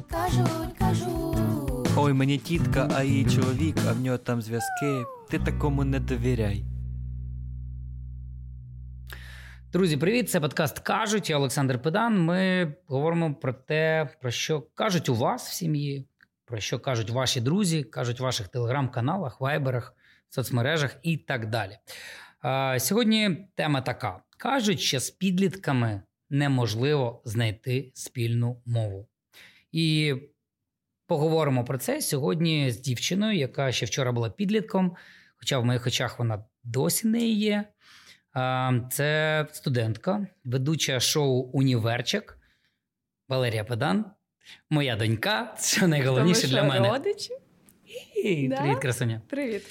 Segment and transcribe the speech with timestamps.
[0.00, 1.38] кажуть, кажуть.
[1.96, 5.04] Ой, мені тітка, а її чоловік, а в нього там зв'язки.
[5.30, 6.64] Ти такому не довіряй.
[9.72, 10.30] Друзі, привіт!
[10.30, 11.30] Це подкаст кажуть.
[11.30, 12.20] Я Олександр Педан.
[12.20, 16.08] Ми говоримо про те, про що кажуть у вас в сім'ї,
[16.44, 19.94] про що кажуть ваші друзі, кажуть в ваших телеграм-каналах, вайберах,
[20.28, 21.78] соцмережах і так далі.
[22.80, 29.08] Сьогодні тема така: кажуть, що з підлітками неможливо знайти спільну мову.
[29.72, 30.14] І
[31.06, 34.96] поговоримо про це сьогодні з дівчиною, яка ще вчора була підлітком,
[35.36, 37.64] хоча в моїх очах вона досі не є.
[38.90, 42.38] Це студентка, ведуча шоу Універчик
[43.28, 44.04] Валерія Педан,
[44.70, 45.54] моя донька.
[45.58, 46.88] Це найголовніше Тому для мене.
[46.88, 47.30] родичі?
[48.24, 48.56] І, Да?
[48.56, 49.22] Привіт, красуня.
[49.28, 49.62] Привіт.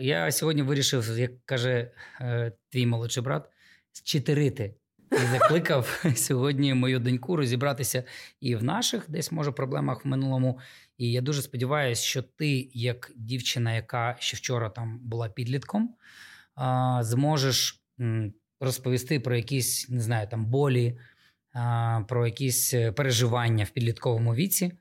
[0.00, 1.90] Я сьогодні вирішив, як каже
[2.20, 3.48] е, твій молодший брат,
[3.92, 4.74] зчитерити.
[5.12, 8.04] І закликав сьогодні мою доньку розібратися
[8.40, 10.58] і в наших десь може проблемах в минулому.
[10.98, 15.94] І я дуже сподіваюся, що ти, як дівчина, яка ще вчора там була підлітком,
[17.00, 17.82] зможеш
[18.60, 20.98] розповісти про якісь не знаю, там болі,
[22.08, 24.72] про якісь е, переживання в підлітковому віці.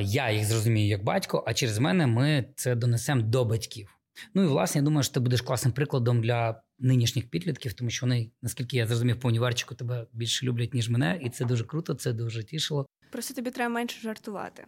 [0.00, 3.97] Я їх зрозумію як батько, а через мене ми це донесемо до батьків.
[4.34, 8.06] Ну і власне, я думаю, що ти будеш класним прикладом для нинішніх підлітків, тому що
[8.06, 11.94] вони, наскільки я зрозумів, по універчику тебе більше люблять, ніж мене, і це дуже круто,
[11.94, 12.86] це дуже тішило.
[13.10, 14.64] Просто тобі треба менше жартувати.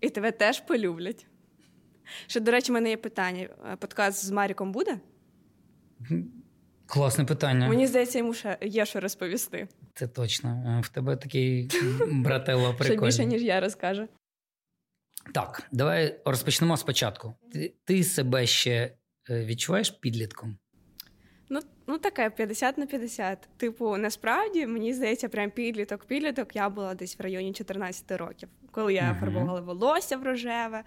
[0.00, 1.26] І тебе теж полюблять.
[2.26, 5.00] Ще, до речі, в мене є питання: Е, подкаст з Маріком буде?
[6.86, 7.68] Класне питання.
[7.68, 9.68] Мені здається, йому ще є що розповісти.
[9.94, 10.50] Це точно.
[10.50, 11.70] Е, В тебе такий
[12.10, 13.10] брателло Ще прикольний.
[13.10, 14.08] більше, ніж я розкажу.
[15.34, 17.34] Так, давай розпочнемо спочатку.
[17.52, 18.92] Ти, ти себе ще
[19.30, 20.56] е, відчуваєш підлітком?
[21.48, 23.48] Ну, ну таке 50 на 50.
[23.56, 26.56] Типу, насправді, мені здається, прям підліток, підліток.
[26.56, 29.20] Я була десь в районі 14 років, коли я Мгм.
[29.20, 30.84] фарбувала волосся в рожеве,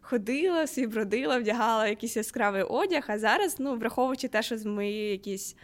[0.00, 3.04] ходила, собі бродила, вдягала якийсь яскравий одяг.
[3.08, 5.56] А зараз, ну, враховуючи те, що з мої якісь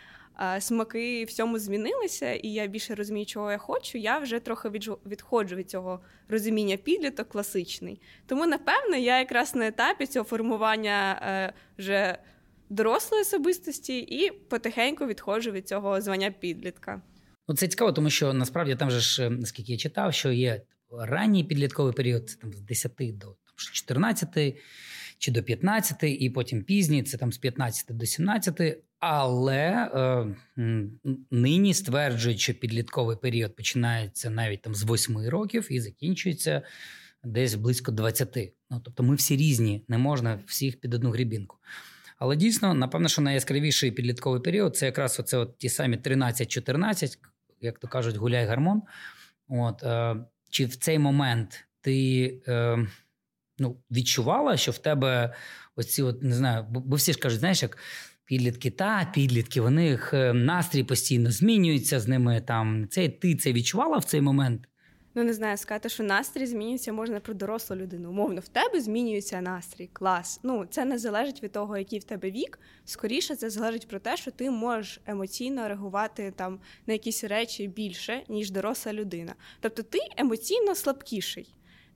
[0.60, 4.68] смаки всьому змінилися, і я більше розумію, чого я хочу, я вже трохи
[5.06, 8.00] відходжу від цього розуміння підліток класичний.
[8.26, 12.18] Тому, напевно, я якраз на етапі цього формування е, вже
[12.70, 17.02] дорослої особистості і потихеньку відходжу від цього звання підлітка.
[17.48, 20.62] Ну, це цікаво, тому що насправді там же ж, е, наскільки я читав, що є
[20.98, 24.56] ранній підлітковий період, це там з 10 до там, 14
[25.18, 28.60] чи до 15, і потім пізній, це там з 15 до 17.
[28.98, 30.26] Але е,
[31.30, 36.62] нині стверджують, що підлітковий період починається навіть там з 8 років і закінчується
[37.24, 38.52] десь близько 20.
[38.70, 41.56] Ну, тобто ми всі різні, не можна всіх під одну грібінку.
[42.18, 47.18] Але дійсно, напевно, що найяскравіший підлітковий період це якраз оце от ті самі 13-14,
[47.60, 48.82] як то кажуть, гуляй гармон.
[49.48, 50.16] От, е,
[50.50, 52.86] чи в цей момент ти е,
[53.58, 55.34] ну, відчувала, що в тебе
[55.76, 57.78] оці, от, не знаю, бо, всі ж кажуть, знаєш, як
[58.24, 62.40] підлітки, та підлітки, у них е, настрій постійно змінюється з ними.
[62.40, 64.68] Там це ти це відчувала в цей момент?
[65.16, 68.10] Ну, не знаю, сказати, що настрій змінюється можна про дорослу людину.
[68.10, 70.40] Умовно, в тебе змінюється настрій, клас.
[70.42, 72.58] Ну, це не залежить від того, який в тебе вік.
[72.84, 78.22] Скоріше, це залежить про те, що ти можеш емоційно реагувати там на якісь речі більше,
[78.28, 79.34] ніж доросла людина.
[79.60, 81.54] Тобто ти емоційно слабкіший.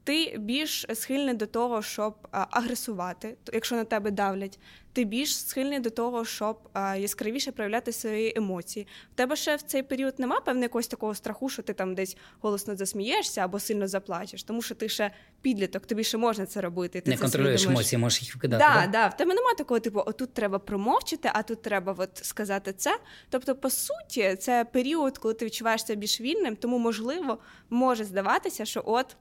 [0.09, 4.59] Ти більш схильний до того, щоб агресувати, якщо на тебе давлять.
[4.93, 6.59] Ти більш схильний до того, щоб
[6.97, 8.87] яскравіше проявляти свої емоції.
[9.13, 12.17] В тебе ще в цей період нема певне якогось такого страху, що ти там десь
[12.41, 15.11] голосно засмієшся або сильно заплачеш, тому що ти ще
[15.43, 17.01] підліток, тобі ще можна це робити.
[17.01, 18.65] Ти не це контролюєш емоції, можеш їх викидати.
[18.65, 18.87] Да, да?
[18.87, 22.99] да, в тебе немає такого типу, отут треба промовчити, а тут треба от сказати це.
[23.31, 27.39] Тобто, по суті, це період, коли ти відчуваєшся більш вільним, тому можливо
[27.71, 29.17] може здаватися, що от.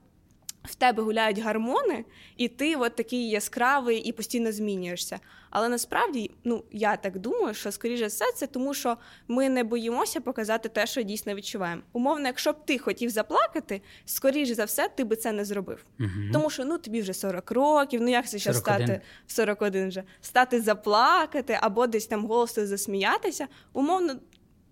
[0.68, 2.04] В тебе гуляють гормони,
[2.36, 5.20] і ти от такий яскравий і постійно змінюєшся.
[5.50, 8.96] Але насправді, ну я так думаю, що скоріше все це тому, що
[9.28, 11.82] ми не боїмося показати те, що дійсно відчуваємо.
[11.92, 15.84] Умовно, якщо б ти хотів заплакати, скоріше за все, ти би це не зробив.
[15.98, 16.30] Мгм.
[16.32, 18.86] Тому що ну тобі вже 40 років, ну як це ще 41.
[18.86, 23.48] стати в 41 вже стати заплакати або десь там голосно засміятися.
[23.72, 24.14] Умовно,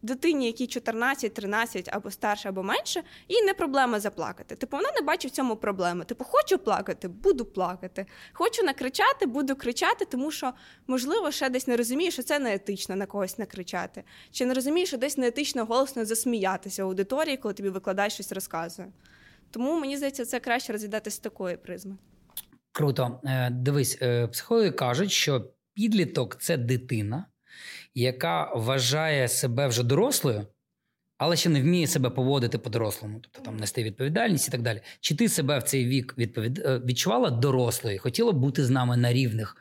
[0.06, 4.56] дитині, якій 14, 13 або старше, або менше, їй не проблема заплакати.
[4.56, 6.04] Типу, вона не бачить в цьому проблеми.
[6.04, 8.06] Типу, хочу плакати, буду плакати.
[8.32, 10.52] Хочу накричати, буду кричати, тому що,
[10.86, 14.04] можливо, ще десь не розуміє, що це не етично на когось накричати.
[14.30, 18.88] Чи не розуміє, що десь неетично голосно засміятися в аудиторії, коли тобі викладач щось розказує.
[19.50, 21.96] Тому мені здається, це краще розглядати з такої призми.
[22.72, 23.20] Круто.
[23.24, 27.26] Е, Дивись, е, психологи кажуть, що підліток це дитина,
[27.94, 30.46] яка вважає себе вже дорослою,
[31.18, 34.80] але ще не вміє себе поводити по-дорослому, тобто там нести відповідальність і так далі.
[35.00, 36.58] Чи ти себе в цей вік відповід...
[36.58, 37.98] е, відчувала дорослою?
[37.98, 39.56] Хотіла б бути з нами на рівних?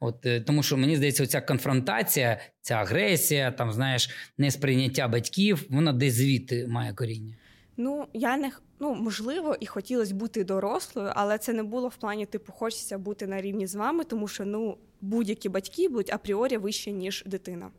[0.00, 5.92] От е, тому, що мені здається, ця конфронтація, ця агресія, там знаєш, несприйняття батьків, вона
[5.92, 7.34] десь звідти має коріння.
[7.76, 12.26] Ну, я не ну, можливо, і хотілося бути дорослою, але це не було в плані,
[12.26, 16.92] типу, хочеться бути на рівні з вами, тому що ну, будь-які батьки будуть апріорі вище,
[16.92, 17.70] ніж дитина.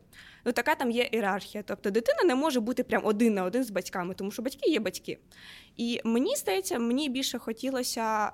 [0.44, 1.64] Ну, така там є ієрархія.
[1.66, 4.80] Тобто дитина не може бути прям один на один з батьками, тому що батьки є
[4.80, 5.18] батьки.
[5.76, 8.32] І мені здається, мені більше хотілося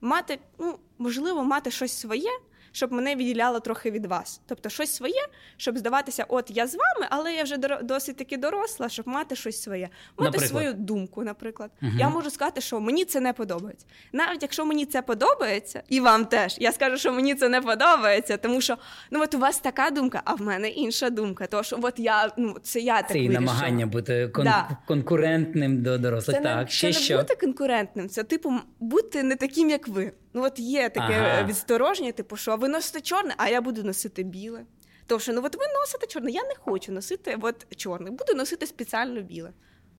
[0.00, 2.30] мати, ну, можливо, мати щось своє.
[2.72, 5.26] Щоб мене відділяло трохи від вас, тобто щось своє,
[5.56, 9.62] щоб здаватися, от я з вами, але я вже досить таки доросла, щоб мати щось
[9.62, 9.88] своє,
[10.18, 10.48] мати Наприклад?
[10.50, 11.70] свою думку, наприклад.
[11.80, 11.98] Мгм.
[11.98, 13.86] Я можу сказати, що мені це не подобається.
[14.12, 18.36] Навіть якщо мені це подобається, і вам теж, я скажу, що мені це не подобається,
[18.36, 18.76] тому що
[19.10, 21.62] ну от у вас така думка, а в мене інша думка.
[21.62, 24.76] Що от я ну це я так Це і намагання бути кон- Да.
[24.86, 26.36] конкурентним до дорослих.
[26.36, 27.16] Це так, не, ще це що?
[27.16, 30.12] не бути конкурентним, це типу бути не таким, як ви.
[30.34, 31.28] Ну от є таке Ага.
[31.32, 31.44] ага.
[31.44, 34.64] відсторожнє, типу, що ви носите чорне, а я буду носити біле.
[35.06, 38.66] Тому що ну от ви носите чорне, я не хочу носити от чорне, буду носити
[38.66, 39.52] спеціально біле.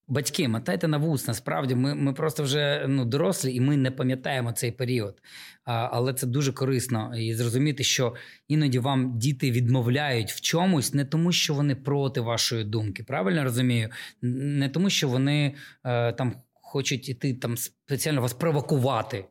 [0.08, 1.28] Батьки, мотайте на вус.
[1.28, 5.22] Насправді, ми, ми просто вже ну, дорослі і ми не пам'ятаємо цей період.
[5.66, 7.18] А, але це дуже корисно.
[7.18, 8.16] І зрозуміти, що
[8.48, 13.04] іноді вам діти відмовляють в чомусь не тому, що вони проти вашої думки.
[13.04, 13.90] Правильно розумію?
[14.22, 19.26] Не тому, що вони е, там хочуть іти там спеціально вас провокувати,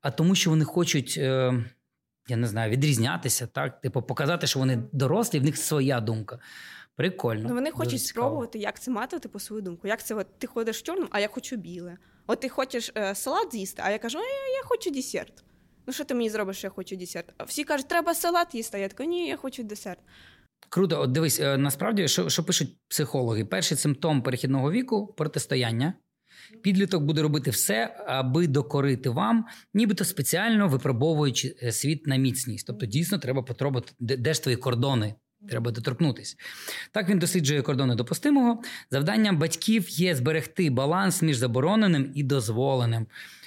[0.00, 1.14] а тому, що вони хочуть.
[1.18, 1.64] Е,
[2.28, 3.80] я не знаю, відрізнятися, так?
[3.80, 6.38] Типу, показати, що вони дорослі, в них своя думка.
[6.96, 7.48] Прикольно.
[7.48, 8.26] Ну, вони дуже хочуть цікаво.
[8.26, 9.88] спробувати, як це мати типу, свою думку.
[9.88, 11.96] Як це от ти ходиш в чорному, а я хочу біле.
[12.26, 14.24] От ти хочеш е, салат з'їсти, а я кажу, я,
[14.56, 15.44] я хочу десерт.
[15.86, 17.32] Ну що ти мені зробиш, що я хочу десерт?
[17.38, 18.76] А всі кажуть, треба салат їсти.
[18.76, 20.00] А я така, ні, я хочу десерт.
[20.68, 23.44] Круто, от дивись, е, насправді, що, що пишуть психологи?
[23.44, 25.94] Перший симптом перехідного віку протистояння.
[26.62, 29.44] Підліток буде робити все, аби докорити вам,
[29.74, 32.66] нібито спеціально випробовуючи е, світ на міцність.
[32.66, 33.44] Тобто, дійсно, треба
[34.00, 35.14] де, де ж твої кордони.
[35.48, 36.36] Треба доторкнутись.
[36.92, 38.62] Так він досліджує кордони допустимого.
[38.90, 43.06] Завданням батьків є зберегти баланс між забороненим і дозволеним.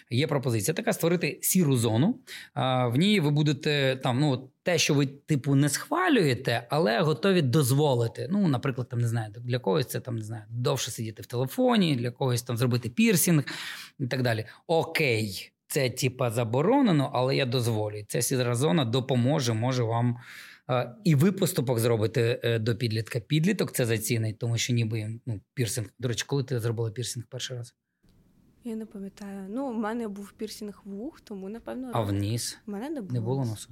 [0.09, 2.19] Є пропозиція така створити сіру зону.
[2.55, 8.27] В ній ви будете там, ну, те, що ви типу не схвалюєте, але готові дозволити.
[8.31, 11.95] Ну, наприклад, там не знаю, для когось це там не знаю, довше сидіти в телефоні,
[11.95, 13.43] для когось там зробити пірсінг
[13.99, 14.45] і так далі.
[14.67, 18.03] Окей, це типа заборонено, але я дозволю.
[18.07, 20.17] Ця сіра зона допоможе, може вам.
[21.03, 23.19] І ви поступок зробите е, до підлітка.
[23.19, 25.87] Підліток це зацінить, тому що ніби ну, пірсинг.
[25.99, 27.75] До речі, коли ти зробила пірсинг перший раз?
[28.67, 29.45] Я не пам'ятаю.
[29.49, 33.13] Ну, у мене був пірсінг вух, тому напевно А вниз У мене не було.
[33.13, 33.69] не було носу.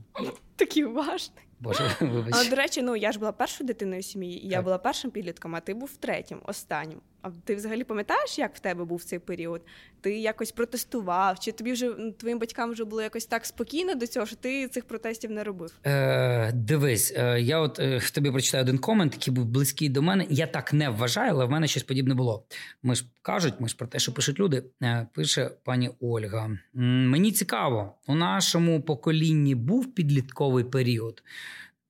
[0.56, 1.44] Такий уважний.
[1.59, 2.33] Боже, вибач.
[2.33, 5.11] Але, до речі, ну я ж була першою дитиною в сім'ї, і я була першим
[5.11, 7.01] підлітком, а ти був третім, останнім.
[7.21, 9.61] А ти взагалі пам'ятаєш, як в тебе був цей період?
[10.01, 11.39] Ти якось протестував?
[11.39, 14.85] Чи тобі вже твоїм батькам вже було якось так спокійно до цього, що ти цих
[14.85, 15.79] протестів не робив?
[15.85, 20.25] Е, дивись, е, я от е, тобі прочитаю один комент, який був близький до мене.
[20.29, 22.45] Я так не вважаю, але в мене щось подібне було.
[22.83, 24.63] Ми ж кажуть, ми ж про те, що пишуть люди.
[24.83, 26.45] Е, пише пані Ольга.
[26.75, 31.23] «М, Мені цікаво, у нашому поколінні був підлітковий період.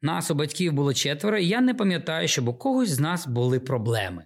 [0.03, 3.59] Нас у батьків було четверо, і я не пам'ятаю, щоб у когось з нас були
[3.59, 4.25] проблеми.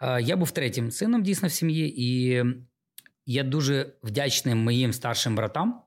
[0.00, 2.44] Е, Я був третім сином дійсно в сім'ї, і
[3.26, 5.82] я дуже вдячний моїм старшим братам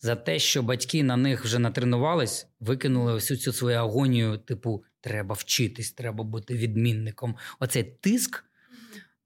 [0.00, 5.34] за те, що батьки на них вже натренувались, викинули всю цю свою агонію, типу, треба
[5.34, 7.36] вчитись, треба бути відмінником.
[7.60, 8.44] Оцей тиск.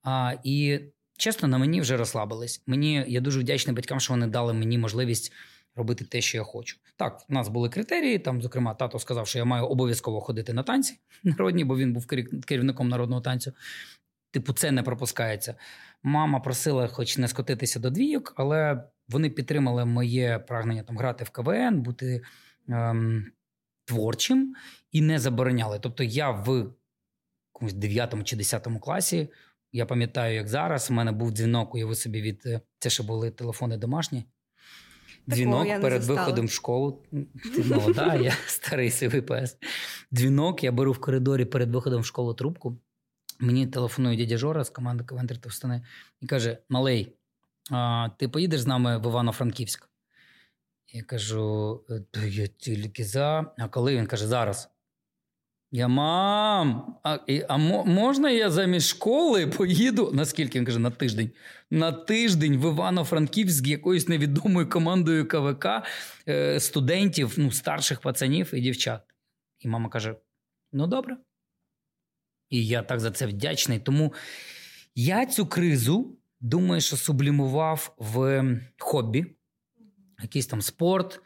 [0.03, 0.81] А, і
[1.19, 2.63] чесно, на мені вже розслабились.
[2.67, 5.33] Мені я дуже вдячний батькам, що вони дали мені можливість
[5.77, 6.77] робити те, що я хочу.
[6.97, 8.19] Так, у нас були критерії.
[8.19, 12.07] Там, зокрема, тато сказав, що я маю обов'язково ходити на танці народні, бо він був
[12.47, 13.53] керівником народного танцю.
[14.31, 15.55] Типу, це не пропускається.
[16.03, 21.31] Мама просила, хоч не скотитися до двійок, але вони підтримали моє прагнення там грати в
[21.31, 22.23] КВН, бути
[22.69, 23.33] ем,
[23.85, 24.55] творчим
[24.93, 25.79] і не забороняли.
[25.83, 26.73] Тобто, я в
[27.55, 29.29] якомусь 9 чи 10 класі.
[29.73, 33.31] Я пам'ятаю, як зараз у мене був дзвінок, уяви собі від е, це ще були
[33.31, 34.25] телефони домашні.
[35.31, 36.27] Дзвінок я перед застала.
[36.27, 37.03] виходом в школу.
[37.57, 39.57] Ти молода, я старий сивий пес.
[40.13, 42.79] Дзвінок, я беру в коридорі перед виходом в школу трубку.
[43.41, 45.83] Мені телефонує дядя Жора з команди Кавентер Товстани
[46.21, 47.17] і каже: Малий,
[47.71, 49.89] а, ти поїдеш з нами в Івано-Франківськ?
[50.93, 51.81] Я кажу:
[52.17, 53.53] «Е, я тільки за.
[53.59, 54.69] А коли він каже, зараз.
[55.75, 60.11] Я мам, а, і- а мо- можна я замість школи поїду?
[60.15, 61.31] Наскільки він каже, на тиждень?
[61.71, 65.67] На тиждень в Івано-Франківськ з якоюсь невідомою командою КВК
[66.29, 69.03] е, студентів, ну, старших пацанів і дівчат.
[69.61, 70.15] І мама каже:
[70.73, 71.17] Ну, добре.
[72.51, 73.79] І я так за це вдячний.
[73.79, 74.15] Тому
[74.95, 78.45] я цю кризу думаю, що сублімував в
[78.79, 79.27] хобі,
[80.23, 81.21] якийсь там спорт,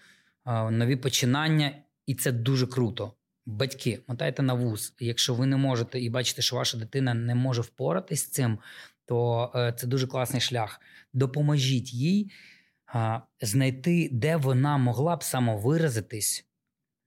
[0.71, 3.13] нові починання, і це дуже круто.
[3.47, 4.95] Батьки, мотайте на вуз.
[5.01, 8.59] Якщо ви не можете і бачите, що ваша дитина не може впоратись з цим,
[9.05, 10.81] то е, це дуже класний шлях.
[11.13, 12.31] Допоможіть їй
[13.41, 16.47] знайти, де вона могла б самовиразитись.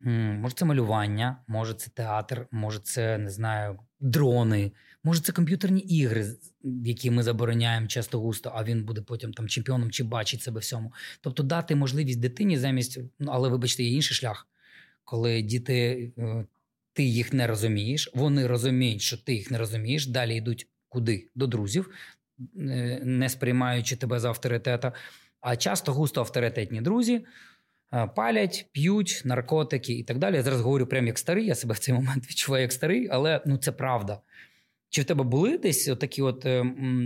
[0.01, 4.72] Може, це малювання, може, це театр, може, це не знаю, дрони,
[5.03, 6.25] може, це комп'ютерні ігри,
[6.63, 10.93] які ми забороняємо часто густо, а він буде потім там чемпіоном чи бачить себе всьому.
[11.22, 14.48] Тобто дати можливість дитині замість, ну але вибачте, є інший шлях,
[15.09, 16.45] коли діти, е,
[16.93, 21.27] ти їх не розумієш, вони розуміють, що ти їх не розумієш, далі йдуть куди?
[21.35, 21.89] До друзів,
[22.57, 24.93] е, не сприймаючи тебе за авторитета.
[25.41, 27.25] А часто густо авторитетні друзі
[27.93, 30.35] е, палять, п'ють наркотики і так далі.
[30.35, 33.41] Я зараз говорю прямо як старий, я себе в цей момент відчуваю як старий, але
[33.45, 34.21] ну це правда.
[34.89, 36.47] Чи в тебе були десь такі от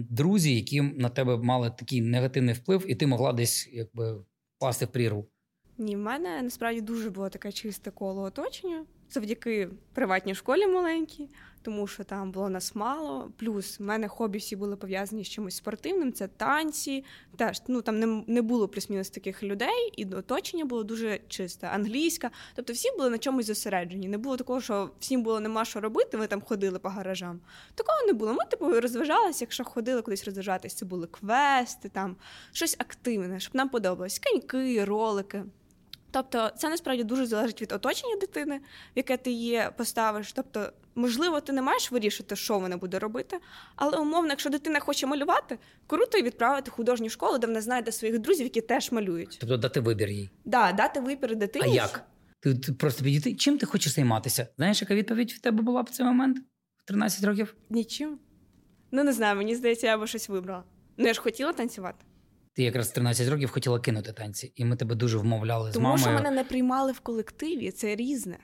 [0.09, 4.23] друзі, які на тебе мали такий негативний вплив, і ти могла десь якби
[4.57, 5.27] впасти в прірву?
[5.77, 11.29] Ні, в мене насправді дуже було таке чисте коло оточення завдяки приватній школі маленькій,
[11.61, 13.31] тому що там було нас мало.
[13.37, 17.03] Плюс в мене хобі всі були пов'язані з чимось спортивним, це танці.
[17.37, 22.31] Теж ну там не, не було плюс-мінус таких людей, і оточення було дуже чисте, англійська.
[22.55, 24.07] Тобто всі були на чомусь зосереджені.
[24.07, 26.17] Не було такого, що всім було нема що робити.
[26.17, 27.39] Ми там ходили по гаражам.
[27.75, 28.33] Такого не було.
[28.33, 29.43] Ми типу розважалися.
[29.43, 32.15] Якщо ходили кудись розважатись, це були квести, там
[32.51, 34.19] щось активне, щоб нам подобалось.
[34.19, 35.43] Коньки, ролики.
[36.13, 38.61] Тобто, це насправді дуже залежить від оточення дитини, в
[38.95, 40.33] яке ти її поставиш.
[40.33, 43.39] Тобто, можливо, ти не маєш вирішити, що вона буде робити,
[43.75, 47.91] але умовно, якщо дитина хоче малювати, круто її відправити в художню школу, де вона знайде
[47.91, 49.37] своїх друзів, які теж малюють.
[49.41, 50.29] Тобто дати вибір їй.
[50.45, 51.65] Да, дати вибір дитині.
[51.65, 52.05] А як?
[52.39, 53.35] Ти, ти просто підійти.
[53.35, 54.47] Чим ти хочеш займатися?
[54.57, 56.37] Знаєш, яка відповідь в тебе була в цей момент?
[56.77, 57.55] В 13 років?
[57.69, 58.19] Нічим.
[58.91, 60.63] Ну не знаю, мені здається, я би щось вибрала.
[60.97, 62.05] Ну я ж хотіла танцювати.
[62.53, 65.97] Ти якраз в 13 років хотіла кинути танці, і ми тебе дуже вмовляли з Тому
[65.97, 68.37] що мене не приймали в колективі, це різне.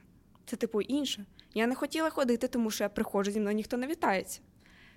[0.46, 1.26] Це типу інше.
[1.54, 4.40] Я не хотіла ходити, тому що я приходжу зі мною ніхто не вітається.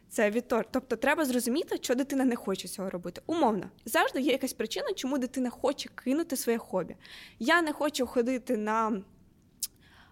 [0.09, 0.67] Це відтор.
[0.71, 3.23] Тобто треба зрозуміти, що дитина не хоче цього робити.
[3.27, 6.97] Умовно, завжди є якась причина, чому дитина хоче кинути своє хобі.
[7.39, 9.03] Я не хочу ходити на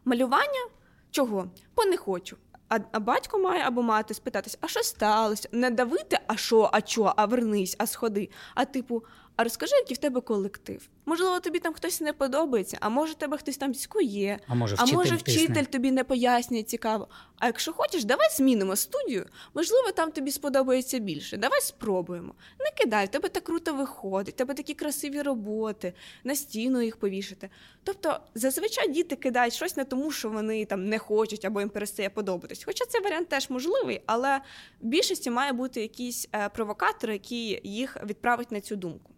[0.04, 0.69] малювання.
[1.11, 1.50] Чого?
[1.76, 2.37] Бо не хочу.
[2.71, 5.49] А, а батько має або мати спитатись, а що сталося?
[5.53, 8.31] Не давити, а що, а чо, а вернись, а сходи.
[8.55, 9.05] А типу,
[9.37, 10.89] а розкажи, який в тебе колектив.
[11.11, 14.83] Можливо, тобі там хтось не подобається, а може тебе хтось там цькує, А може, а
[14.85, 15.45] вчитель може тисне.
[15.45, 17.09] вчитель тобі не пояснює цікаво.
[17.38, 19.26] А якщо хочеш, давай змінимо студію.
[19.55, 21.37] Можливо, там тобі сподобається більше.
[21.37, 22.35] Давай спробуємо.
[22.59, 25.93] Не кидай, в тебе так круто виходить, в тебе такі красиві роботи,
[26.25, 27.50] на стіну їх повішати.
[27.85, 32.11] Тобто, зазвичай діти кидають щось не тому, що вони там не хочуть або їм перестає
[32.11, 32.64] подобатись.
[32.64, 34.40] Хоча цей варіант теж можливий, але
[34.81, 39.11] в більшості має бути якийсь е, провокатор, який їх відправить на цю думку.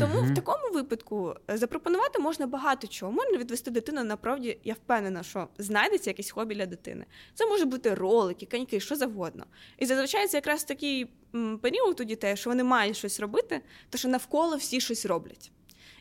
[0.00, 0.32] Тому Мгм.
[0.32, 3.12] в такому випадку е, запропонувати можна багато чого.
[3.12, 7.04] Можна відвести дитину направді, я впевнена, що знайдеться якесь хобі для дитини.
[7.34, 9.46] Це може бути ролики, коньки, що завгодно.
[9.78, 11.06] І зазвичай це якраз такий
[11.62, 13.60] період у дітей, що вони мають щось робити,
[13.90, 15.50] то що навколо всі щось роблять.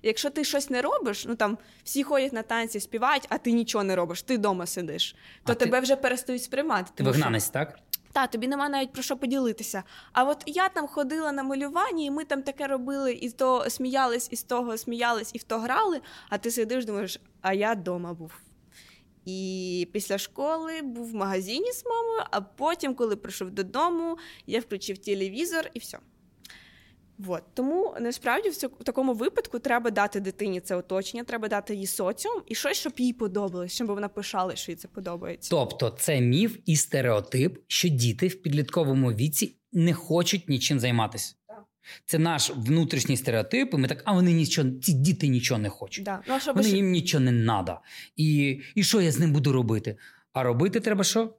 [0.01, 3.51] І Якщо ти щось не робиш, ну там всі ходять на танці, співають, а ти
[3.51, 6.91] нічого не робиш, ти вдома сидиш, то А ти- тебе вже перестають сприймати.
[6.95, 7.79] Ти тому що- так?
[8.13, 9.83] Та, тобі нема навіть про що поділитися.
[10.11, 14.27] А от я там ходила на малювання, і ми там таке робили, і то сміялись,
[14.31, 16.01] і з того сміялись, і в то грали.
[16.29, 18.33] А ти сидиш, думаєш, а я вдома був.
[19.25, 24.17] І після школи був в магазині з мамою, а потім, коли прийшов додому,
[24.47, 25.99] я включив телевізор і все.
[27.17, 27.43] Вот.
[27.53, 32.41] Тому насправді в, цьому- такому випадку треба дати дитині це оточення, треба дати їй соціум
[32.47, 35.49] і щось, щоб їй подобалось, щоб вона пишала, що їй це подобається.
[35.49, 41.35] Тобто, це міф і стереотип, що діти в підлітковому віці не хочуть нічим займатися.
[41.47, 41.63] Так.
[42.05, 46.05] Це наш внутрішній стереотип, і ми так, а вони нічого, ці діти нічого не хочуть.
[46.05, 46.19] Да.
[46.27, 47.81] Ну, а щоб Вони їм нічого не треба.
[48.15, 49.97] І, і що я з ним буду робити?
[50.33, 51.33] А робити треба що?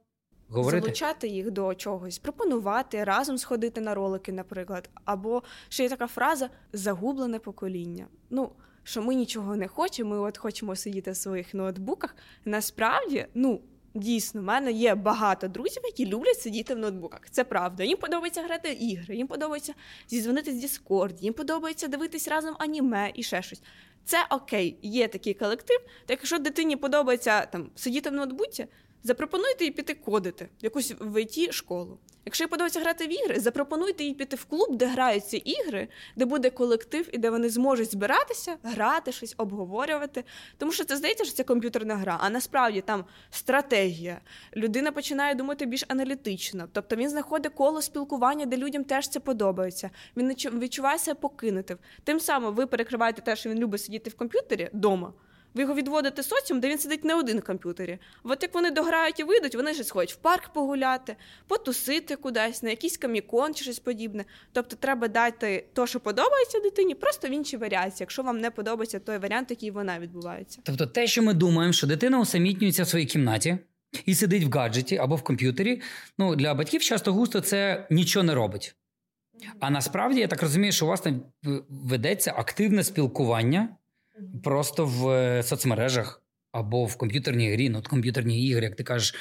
[0.49, 0.85] Говорити.
[0.85, 4.89] Залучати їх до чогось, пропонувати, разом сходити на ролики, наприклад.
[5.05, 8.07] Або ще є така фраза загублене покоління.
[8.29, 8.51] Ну,
[8.83, 12.15] що ми нічого не хочемо, ми от хочемо сидіти в своїх ноутбуках.
[12.45, 13.61] Насправді, ну.
[13.97, 17.19] Дійсно, в мене є багато друзів, які люблять сидіти в ноутбуках.
[17.31, 17.83] Це правда.
[17.83, 19.73] Їм подобається грати ігри, їм подобається
[20.07, 23.61] зізвонити з Discord, їм подобається дивитись разом аніме і ще щось.
[24.05, 25.79] Це окей, є такий колектив.
[26.05, 28.67] Так якщо дитині подобається там сидіти в ноутбуці,
[29.03, 31.97] Запропонуйте їй піти кодити в якусь в it школу.
[32.25, 36.25] Якщо їй подобається грати в ігри, запропонуйте їй піти в клуб, де граються ігри, де
[36.25, 40.23] буде колектив і де вони зможуть збиратися, грати щось, обговорювати.
[40.57, 44.21] Тому що це здається, що це комп'ютерна гра, а насправді там стратегія.
[44.55, 46.67] Людина починає думати більш аналітично.
[46.71, 49.89] Тобто він знаходить коло спілкування, де людям теж це подобається.
[50.17, 51.77] Він відчуває себе покинутим.
[52.03, 55.13] Тим самим ви перекриваєте те, що він любить сидіти в комп'ютері вдома.
[55.55, 57.97] Ви його відводите соціум, де він сидить не один в комп'ютері.
[58.23, 61.15] От як вони дограють і вийдуть, вони ж сходять в парк погуляти,
[61.47, 64.25] потусити кудись, на якийсь камікон чи щось подібне.
[64.53, 68.99] Тобто треба дати то, що подобається дитині, просто в іншій варіації, якщо вам не подобається
[68.99, 70.61] той варіант, який вона відбувається.
[70.63, 73.57] Тобто, те, що ми думаємо, що дитина усамітнюється в своїй кімнаті
[74.05, 75.81] і сидить в гаджеті або в комп'ютері,
[76.17, 78.75] ну для батьків часто густо це нічого не робить.
[79.59, 81.21] А насправді я так розумію, що у вас там
[81.69, 83.69] ведеться активне спілкування
[84.43, 86.21] просто в е, соцмережах.
[86.51, 89.15] Або в комп'ютерній грі, ну от комп'ютерні ігри, як ти кажеш,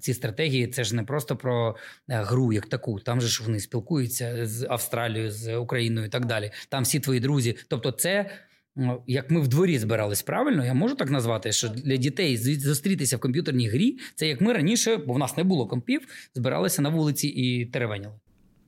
[0.00, 1.76] ці стратегії це ж не просто про
[2.08, 3.00] е, гру як таку.
[3.00, 6.50] Там же ж вони спілкуються з Австралією, з Україною і так далі.
[6.68, 7.56] Там всі твої друзі.
[7.68, 8.30] Тобто, це
[8.76, 13.16] ну, як ми в дворі збирались правильно, я можу так назвати, що для дітей зустрітися
[13.16, 16.88] в комп'ютерній грі, це як ми раніше, бо в нас не було компів, збиралися на
[16.88, 18.14] вулиці і теревеніли.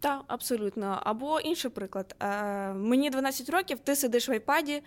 [0.01, 1.01] Так, абсолютно.
[1.03, 2.17] Або інший приклад.
[2.21, 4.83] Е, Мені 12 років, ти сидиш в айпаді,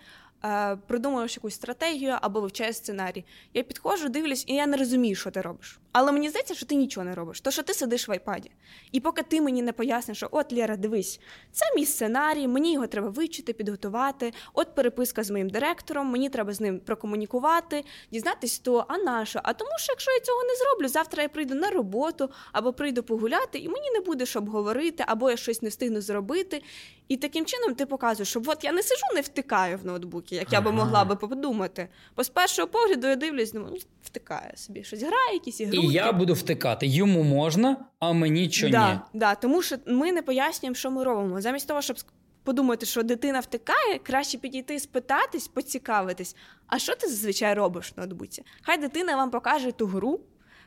[0.86, 3.24] придумуєш якусь стратегію або вивчаєш сценарій.
[3.54, 5.78] Я підходжу, дивлюсь, і я не розумію, що ти робиш.
[5.92, 8.50] Але мені здається, що ти нічого не робиш, то що ти сидиш в айпаді.
[8.92, 11.20] І поки ти мені не поясниш, що от Лєра, дивись,
[11.52, 14.32] це мій сценарій, мені його треба вивчити, підготувати.
[14.54, 19.40] От переписка з моїм директором, мені треба з ним прокомунікувати, дізнатись то, а на що?
[19.42, 23.02] А тому, що якщо я цього не зроблю, завтра я прийду на роботу або прийду
[23.02, 26.62] погуляти, і мені не буде що обговорити, або я щось не встигну зробити.
[27.08, 30.52] І таким чином ти показуєш, що от я не сижу, не втикаю в ноутбуці, як
[30.52, 31.88] я би могла би подумати.
[32.16, 35.78] Бо з першого погляду я дивлюсь, думаю, втикає собі щось грає, якісь ігри.
[35.78, 36.86] І я буду втикати.
[36.86, 38.98] Йому можна, а мені що да, ні.
[39.14, 41.40] Да, Тому що ми не пояснюємо, що ми робимо.
[41.40, 41.96] Замість того, щоб
[42.44, 46.36] подумати, що дитина втикає, краще підійти, спитатись, поцікавитись.
[46.66, 48.44] А що ти зазвичай робиш в ноутбуці?
[48.62, 50.20] Хай дитина вам покаже ту гру.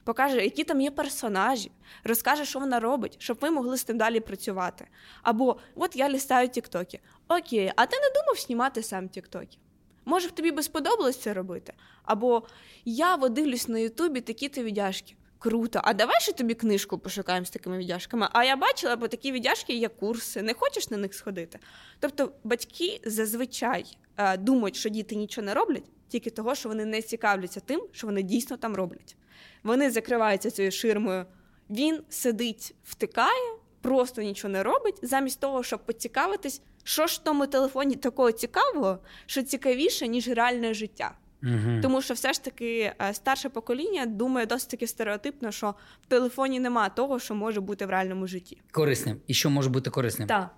[0.08, 1.72] Покаже, які там є персонажі,
[2.04, 4.88] розкаже, що вона робить, щоб ви могли з тим далі працювати.
[5.22, 7.00] Або от я лістаю тіктоки.
[7.28, 9.58] Окей, а ти не думав знімати сам тіктоки?
[10.06, 11.74] Може, б тобі би сподобалось це робити?
[12.04, 12.44] Або
[12.86, 15.16] я дивлюсь на Ютубі такі-то віддяшки.
[15.40, 18.30] Круто, а давай ще тобі книжку пошукаємо з такими віддяшками.
[18.34, 21.60] А я бачила, бо такі віддяшки є курси, не хочеш на них сходити.
[22.00, 27.02] Тобто батьки зазвичай е, думають, що діти нічого не роблять, тільки того, що вони не
[27.02, 29.16] цікавляться тим, що вони дійсно там роблять.
[29.64, 31.26] Вони закриваються цією ширмою.
[31.70, 37.48] Він сидить, втикає, просто нічого не робить, замість того, щоб поцікавитись, що ж в тому
[37.48, 41.12] телефоні такого цікавого, що цікавіше, ніж реальне життя.
[41.44, 41.82] Угу.
[41.82, 46.60] Тому що все ж таки е, старше покоління думає досить таки стереотипно, що в телефоні
[46.60, 48.58] нема того, що може бути в реальному житті.
[48.72, 49.22] Корисним.
[49.28, 50.28] І що може бути корисним?
[50.28, 50.50] Так.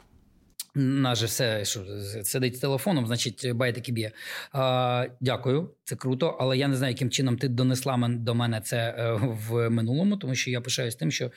[0.75, 1.85] Нас же все що
[2.23, 4.11] сидить з телефоном, значить, байтики б'є.
[4.51, 6.37] А, Дякую, це круто.
[6.39, 10.35] Але я не знаю, яким чином ти донесла до мене це е, в минулому, тому
[10.35, 11.31] що я пишаюсь тим, що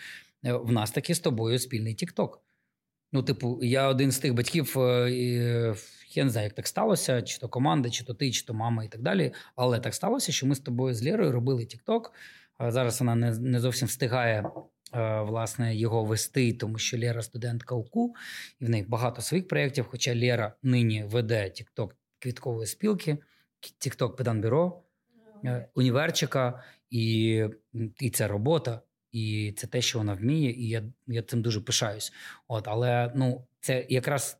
[0.44, 2.42] е, в нас таки з тобою спільний Тікток.
[3.12, 4.74] Ну, типу, я один з тих батьків,
[6.14, 8.84] я не знаю, як так сталося, чи то команда, чи то ти, чи то мама,
[8.84, 9.32] і так далі.
[9.56, 12.12] Але так сталося, що ми з тобою з Лєрою робили Тікток.
[12.60, 14.44] Зараз вона не не зовсім встигає
[15.22, 18.14] власне його вести, тому що Лєра студентка УКУ,
[18.60, 19.86] і в неї багато своїх проєктів.
[19.90, 23.18] Хоча Лєра нині веде Тікток квіткової спілки,
[23.78, 24.82] Тікток Педанбюро,
[25.44, 27.44] е, універчика, і,
[28.00, 28.80] і це робота.
[29.12, 32.12] І це те, що вона вміє, і я я цим дуже пишаюсь.
[32.48, 34.38] От, Але ну, це якраз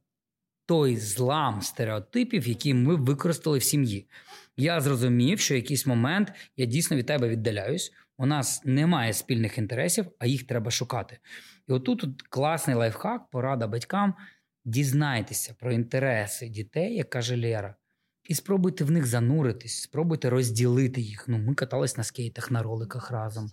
[0.67, 4.07] той злам стереотипів, які ми використали в сім'ї.
[4.57, 7.93] Я зрозумів, що в якийсь момент я дійсно від тебе віддаляюсь.
[8.23, 11.19] У нас немає спільних інтересів, а їх треба шукати.
[11.69, 14.15] І отут тут класний лайфхак, порада батькам.
[14.65, 17.75] Дізнайтеся про інтереси дітей, як каже Лера,
[18.29, 21.25] і спробуйте в них зануритись, спробуйте розділити їх.
[21.29, 23.51] Ну, Ми катались на скейтах, на роликах разом.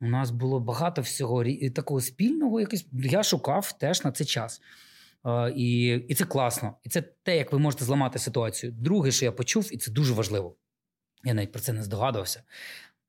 [0.00, 1.44] У нас було багато всього
[1.74, 2.60] такого спільного.
[2.60, 4.60] Якось я шукав теж на цей час.
[5.56, 6.76] І і це класно.
[6.84, 8.72] І це те, як ви можете зламати ситуацію.
[8.72, 10.56] Друге, що я почув, і це дуже важливо.
[11.24, 12.42] Я навіть про це не здогадувався.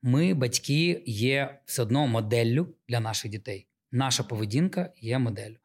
[0.04, 3.68] Ми, батьки, є все одно моделлю для наших дітей.
[3.92, 5.56] Наша поведінка є моделлю.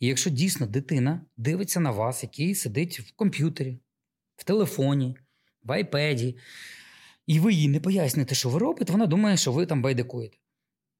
[0.00, 3.78] І якщо дійсно дитина дивиться на вас, який сидить в комп'ютері,
[4.36, 5.16] в телефоні,
[5.62, 6.36] в айпеді,
[7.26, 10.38] і ви їй не поясните, що ви робите, вона думає, що ви там байдикуєте.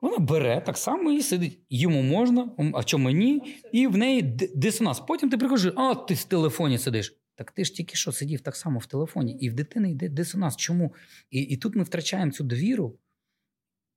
[0.01, 1.59] Вона бере так само і сидить.
[1.71, 3.55] Йому можна, а чому ні?
[3.73, 4.23] І в неї
[4.55, 5.01] дисонанс.
[5.01, 7.19] Потім ти приходиш, а ти в телефоні сидиш.
[7.39, 10.57] Так ти ж тільки що сидів так само в телефоні, і в дитини йде дисонанс.
[10.57, 10.95] Чому?
[11.31, 12.99] І і тут ми втрачаємо цю довіру.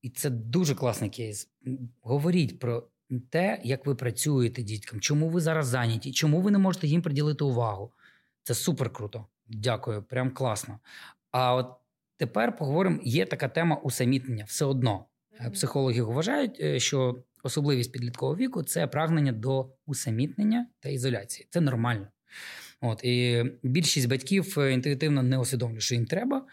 [0.02, 1.50] і це дуже класний кейс.
[2.02, 2.88] Говоріть про
[3.30, 7.44] те, як ви працюєте діткам, чому ви зараз зайняті, чому ви не можете їм приділити
[7.44, 7.92] увагу.
[8.44, 9.26] Це супер круто.
[9.48, 10.80] Дякую, прям класно.
[11.32, 11.72] А от
[12.18, 15.06] тепер поговоримо: є така тема усамітнення все одно.
[15.40, 21.48] Е, Психологи вважають, е, що особливість підліткового віку це прагнення до усамітнення та ізоляції.
[21.52, 22.08] Це нормально.
[22.82, 26.46] От і більшість батьків е, інтуїтивно не усвідомлює, що їм треба,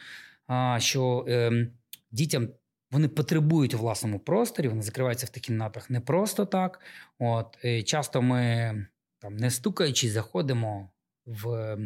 [0.47, 1.69] а що е,
[2.11, 2.49] дітям
[2.91, 6.81] вони потребують у власному просторі, вони закриваються в тих кімнатах не просто так.
[7.19, 8.87] От і часто ми
[9.19, 10.91] там не стукаючи, заходимо
[11.27, 11.77] в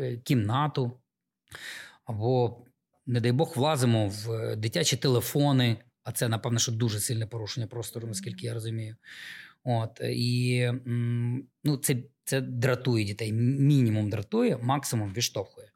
[0.00, 1.00] е, кімнату,
[2.04, 2.58] або,
[3.06, 5.76] не дай Бог, влазимо в е, дитячі телефони.
[6.04, 8.96] А це, напевно, що дуже сильне порушення простору, наскільки я розумію.
[9.64, 10.70] От і
[11.64, 11.96] ну, це,
[12.28, 13.32] це дратує дітей.
[13.32, 15.72] Мінімум дратує, максимум відштовхує.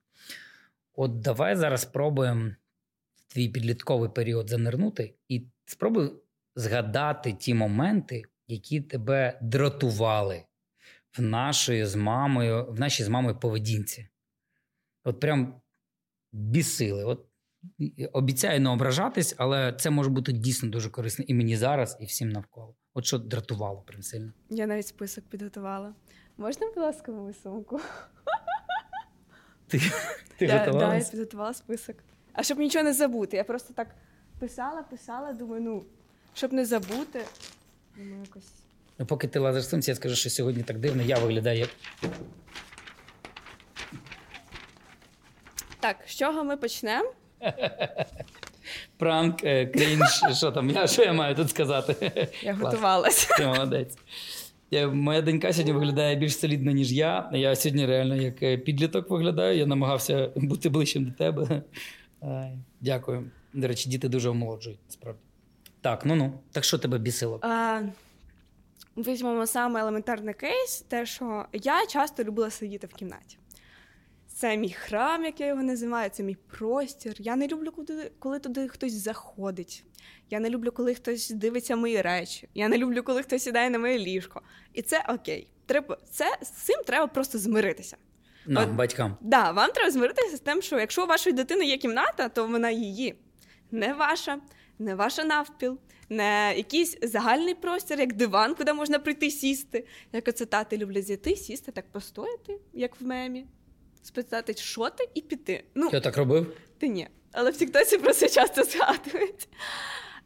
[0.94, 2.50] От давай зараз спробуємо
[3.16, 6.12] в твій підлітковий період занирнути і спробуй
[6.56, 10.44] згадати ті моменти, які тебе дратували
[11.18, 14.08] в нашої з мамою, в нашій з мамою поведінці.
[15.04, 15.60] От прям
[16.32, 17.04] бісили.
[17.04, 17.26] От
[18.12, 22.28] обіцяю не ображатись, але це може бути дійсно дуже корисно і мені зараз, і всім
[22.28, 22.76] навколо.
[22.94, 24.32] От що дратувало прям сильно.
[24.50, 25.94] Я навіть список підготувала.
[26.42, 27.80] Можна, будь ласка, мою сумку?
[29.68, 29.78] Ти,
[30.38, 31.96] ти я, да, я підготувала список.
[32.32, 33.36] А щоб нічого не забути.
[33.36, 33.88] Я просто так
[34.38, 35.84] писала, писала, думаю, ну,
[36.34, 37.24] щоб не забути.
[37.96, 38.50] Думаю, якось.
[38.98, 41.70] Ну, поки ти лазиш сумці, я скажу, що сьогодні так дивно, я виглядаю як
[45.80, 47.12] Так, з чого ми почнемо?
[48.96, 52.28] пранк, е, крінж, що там, я, що я маю тут сказати?
[52.42, 53.34] Я готувалася.
[53.36, 53.96] Ти молодець.
[54.72, 57.30] Я, моя донька сьогодні виглядає більш солідно, ніж я.
[57.32, 59.58] Я сьогодні реально як е, підліток виглядаю.
[59.58, 61.62] Я намагався бути ближчим до тебе.
[62.80, 63.30] Дякую.
[63.52, 65.20] До речі, діти дуже омолоджують, справді.
[65.80, 66.32] Так, ну ну.
[66.52, 67.38] Так що тебе бісило?
[67.42, 67.82] А,
[68.96, 73.38] візьмемо саме елементарний кейс, те, що я часто любила сидіти в кімнаті.
[74.42, 77.14] Це мій храм, як я його називаю, це мій простір.
[77.18, 79.84] Я не люблю, коли, коли туди хтось заходить.
[80.30, 82.48] Я не люблю, коли хтось дивиться мої речі.
[82.54, 84.42] Я не люблю, коли хтось сідає на моє ліжко.
[84.72, 85.48] І це окей.
[85.66, 87.96] Треба, це, з цим треба просто змиритися.
[88.46, 89.16] Нам, От- батькам.
[89.20, 92.70] Да, вам треба змиритися з тим, що якщо у вашої дитини є кімната, то вона
[92.70, 93.14] її.
[93.70, 94.40] Не ваша,
[94.78, 95.78] не ваша навпіл,
[96.08, 99.86] не якийсь загальний простір, як диван, куди можна прийти сісти.
[100.12, 103.46] Як оце тати люблять зайти, сісти, так постояти, як в мемі.
[104.02, 105.64] Спитати, що ти, і піти.
[105.74, 106.56] Ну, Я так робив?
[106.78, 107.08] ти ні.
[107.32, 109.48] Але в Тіктоці про це часто згадують.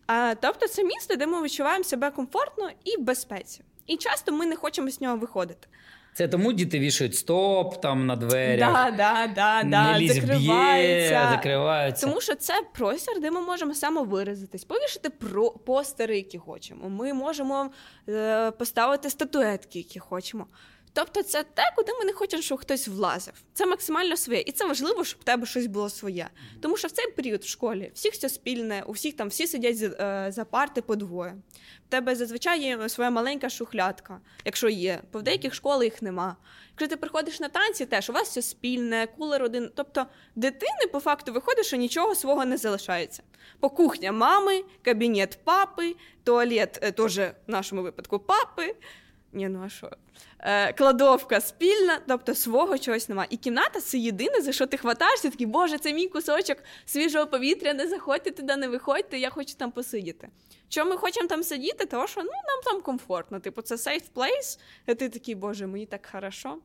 [0.07, 3.65] А, тобто це місце, де ми відчуваємо себе комфортно і в безпеці.
[3.87, 5.69] І часто ми не хочемо з нього виходити.
[6.15, 8.73] Це тому діти вішають стоп там на дверях.
[8.73, 11.29] Да, да, да, да, не в б'є, закриваються.
[11.31, 12.07] закриваються.
[12.07, 16.89] Тому що це простір, де ми можемо самовиразитись, повішати про постери, які хочемо.
[16.89, 17.71] Ми можемо
[18.09, 20.47] е, поставити статуетки, які хочемо.
[20.97, 23.35] Тобто, це те, куди ми не хочемо, щоб хтось влазив.
[23.55, 26.29] Це максимально своє, і це важливо, щоб в тебе щось було своє.
[26.61, 29.79] Тому що в цей період в школі всіх все спільне, у всіх там всі сидять
[29.79, 31.37] за, е, за парти по двоє.
[31.87, 35.03] В тебе зазвичай є своя маленька шухлядка, якщо є.
[35.13, 36.37] Бо в деяких школах їх нема.
[36.71, 39.71] Якщо ти приходиш на танці, теж у вас все спільне, кулер один.
[39.75, 40.07] Тобто
[40.37, 43.23] дитини по факту виходить, що нічого свого не залишається.
[43.61, 48.75] По кухня мами, кабінет папи, туалет е, теж в нашому випадку папи.
[49.33, 49.91] Ні, ну а що?
[50.39, 53.29] Е, кладовка спільна, тобто свого чогось немає.
[53.31, 57.75] І кімната це єдине, за що ти хватаєшся, такий, боже, це мій кусочок свіжого повітря,
[57.75, 60.29] не заходьте туди, не виходьте, я хочу там посидіти.
[60.69, 61.87] Чому ми хочемо там сидіти?
[61.87, 63.41] Тому що ну, нам там комфортно.
[63.41, 66.59] Типу, це safe place, і ти такий, боже, мені так хорошо.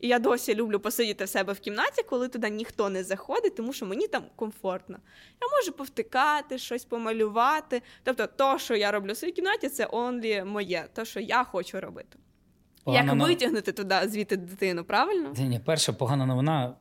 [0.00, 3.72] І я досі люблю посидіти в себе в кімнаті, коли туди ніхто не заходить, тому
[3.72, 4.98] що мені там комфортно.
[5.42, 7.82] Я можу повтикати, щось помалювати.
[8.02, 11.80] Тобто, то, що я роблю в своїй кімнаті, це only моє, то, що я хочу
[11.80, 12.18] робити.
[12.84, 13.24] Погана Як новина.
[13.24, 15.32] витягнути туди звідти дитину, правильно?
[15.38, 16.74] Ні, ні, перша погана новина.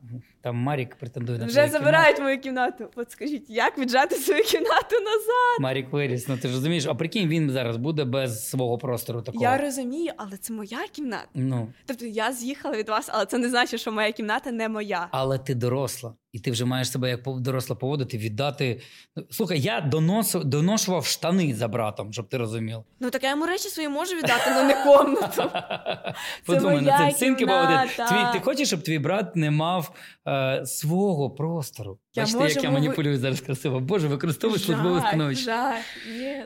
[0.44, 2.90] Там Марік претендує на Вже забирають мою кімнату.
[2.96, 5.60] От скажіть, як віджати свою кімнату назад?
[5.60, 6.28] Марік виріс.
[6.28, 9.44] Ну ти ж розумієш, а прикинь, він зараз буде без свого простору такого.
[9.44, 11.28] Я розумію, але це моя кімната.
[11.34, 15.08] Ну, Тобто я з'їхала від вас, але це не значить, що моя кімната не моя.
[15.12, 18.82] але ти доросла, і ти вже маєш себе як доросла поводити, від дати.
[19.16, 22.80] Ну, Слухай, я доносив, доношував штани за братом, щоб ти розумів.
[23.00, 25.44] Ну так я йому речі свої можу віддати, але не комнату.
[26.46, 27.90] Подумай, на це цинки поводити.
[27.96, 29.92] Твій, ти хочеш, щоб твій брат не мав
[30.34, 32.00] е, свого простору?
[32.14, 33.80] Я Бачите, можу як я маніпулюю зараз красиво.
[33.80, 35.74] Боже, використовуєш службове становище.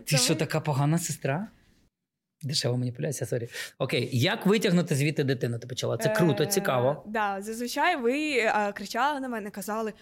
[0.05, 1.47] Ти що, така погана сестра?
[2.43, 3.47] Дешева маніпуляція, sorry.
[3.79, 5.59] Окей, як витягнути звідти дитину?
[5.59, 5.97] Ти почала?
[5.97, 7.05] Це круто, Е, цікаво.
[7.13, 9.93] Так, зазвичай ви е, кричали на мене, казали: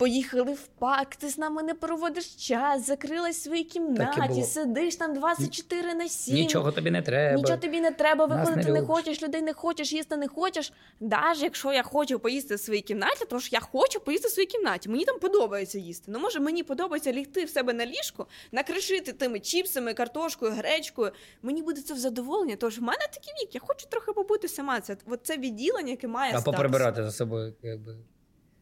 [0.00, 5.14] поїхали в парк, ти з нами не проводиш час, закрилась в своїй кімнаті, сидиш там
[5.14, 6.34] 24 на 7.
[6.34, 7.36] Нічого тобі не треба.
[7.36, 10.72] Нічого тобі не треба, виходити не не, хочеш, людей не хочеш, їсти не хочеш.
[11.00, 14.46] Навіть якщо я хочу поїсти в своїй кімнаті, то ж я хочу поїсти в своїй
[14.46, 14.88] кімнаті.
[14.88, 16.12] Мені там подобається їсти.
[16.12, 21.12] Ну може мені подобається лігти в себе на ліжку, накришити тими чіпсами, картошкою, гречкою.
[21.42, 22.56] Мені буде це в задоволення.
[22.56, 24.80] Тож в мене такий вік, я хочу трохи побути сама.
[24.80, 26.54] Це от це відділення, яке має А статус.
[26.54, 27.96] поприбирати за собою, якби.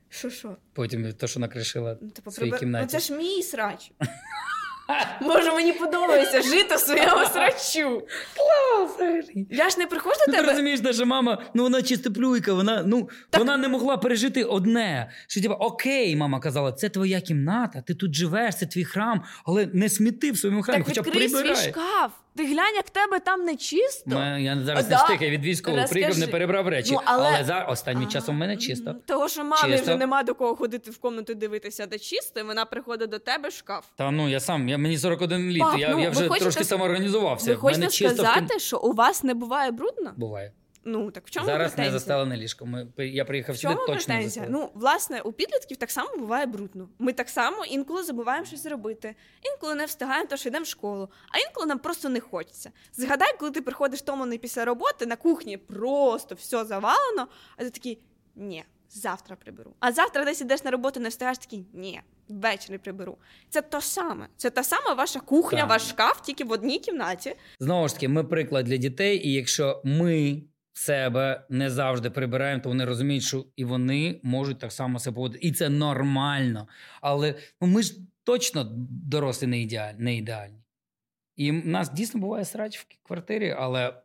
[0.09, 0.57] Що що?
[0.73, 2.89] Потім то, що накришила Ну, типу, в своїй кімнаті.
[2.93, 3.93] Ну, це ж мій срач.
[5.21, 8.07] Може, мені подобається жити в своєму срачу.
[9.51, 10.51] Я ж не приходжу до Ти тебе.
[10.51, 15.11] розумієш, наша мама, ну вона чистоплюйка, вона, ну, Так- вона не могла пережити одне.
[15.27, 19.67] Що типа, окей, мама казала, це твоя кімната, ти тут живеш, це твій храм, але
[19.73, 21.69] не сміти в своєму храмі, Так хоча б відкрий свій прибирай.
[21.71, 22.13] шкаф.
[22.39, 24.11] Ти глянь, як тебе там не чисто.
[24.11, 25.03] Ми- я зараз А, не да.
[25.03, 26.01] встиг, я від військового Розкажи.
[26.01, 26.91] приїхав, не перебрав речі.
[26.93, 27.45] Ну, але- але...
[27.45, 28.91] за останнім Ага, часом в мене чисто.
[28.91, 29.01] мгм.
[29.07, 29.87] Того, що мамі Чисто.
[29.87, 33.51] вже нема до кого ходити в комнату дивитися, де чисто, і вона приходить до тебе
[33.51, 33.85] шкаф.
[33.97, 36.45] Та ну я сам, я мені 41 літ, Пап, я, ну, я ви вже хочете
[36.45, 37.47] трошки с- самоорганізувався.
[37.51, 40.13] Ви В мене хочете чисто в сказати, що у вас не буває брудно?
[40.17, 40.53] Буває.
[40.91, 41.93] Ну так в чому Зараз не претензія?
[41.99, 42.67] застелене ліжко.
[42.67, 44.23] Ми, я приїхав В сюди, точно претензія?
[44.29, 44.53] застелене.
[44.59, 46.89] Ну, власне, у підлітків так само буває брудно.
[46.99, 49.15] Ми так само інколи забуваємо щось зробити,
[49.55, 52.71] інколи не встигаємо, тому що йдемо в школу, а інколи нам просто не хочеться.
[52.93, 57.99] Згадай, коли ти приходиш втомлений після роботи, на кухні просто все завалено, а ти такий
[58.37, 58.65] ні.
[58.91, 59.75] Завтра приберу.
[59.81, 63.19] А завтра десь ідеш на роботу, не встигаєш такий ні, ввечері приберу.
[63.51, 64.29] Це то саме.
[64.37, 65.69] Це та сама ваша кухня, Так.
[65.69, 67.35] ваш шкаф, тільки в одній кімнаті.
[67.61, 70.43] Знову ж таки, ми приклад для дітей, і якщо ми
[70.79, 75.47] себе не завжди прибираємо, то вони розуміють, що і вони можуть так само себе поводити.
[75.47, 76.69] І це нормально.
[77.01, 80.03] Але ну, ми ж точно дорослі не ідеальні.
[80.03, 80.63] Не ідеальні.
[81.37, 84.03] І в нас дійсно буває срач в квартирі, але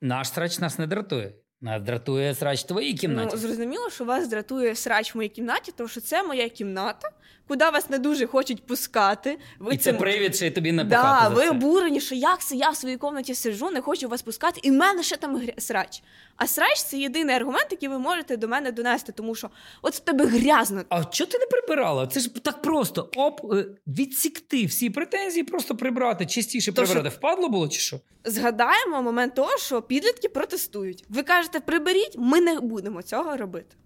[0.00, 1.34] наш срач нас не дратує.
[1.64, 3.30] Нас дратує срач в твоїй кімнаті.
[3.32, 7.10] Ну, зрозуміло, що вас дратує срач в моїй кімнаті, тому що це моя кімната,
[7.48, 9.38] куди вас не дуже хочуть пускати.
[9.58, 11.50] Ви і це цим- привід, ще й тобі Да, напихати за ви це.
[11.50, 14.74] обурені, що як це я в своїй кімнаті сиджу, не хочу вас пускати, і в
[14.74, 16.02] мене ще там гря- срач.
[16.36, 19.50] А срач це єдиний аргумент, який ви можете до мене донести, тому що
[19.82, 20.82] от в тебе грязно.
[20.88, 22.06] А чого ти не прибирала?
[22.06, 23.10] Це ж так просто.
[23.16, 27.00] Оп, е, відсікти всі претензії, просто прибрати, чистіше То що-.
[27.08, 28.00] Впадло було чи що?
[28.24, 31.04] Згадаємо момент того, що підлітки протестують.
[31.08, 33.76] Ви кажете, приберіть, ми не будемо цього робити.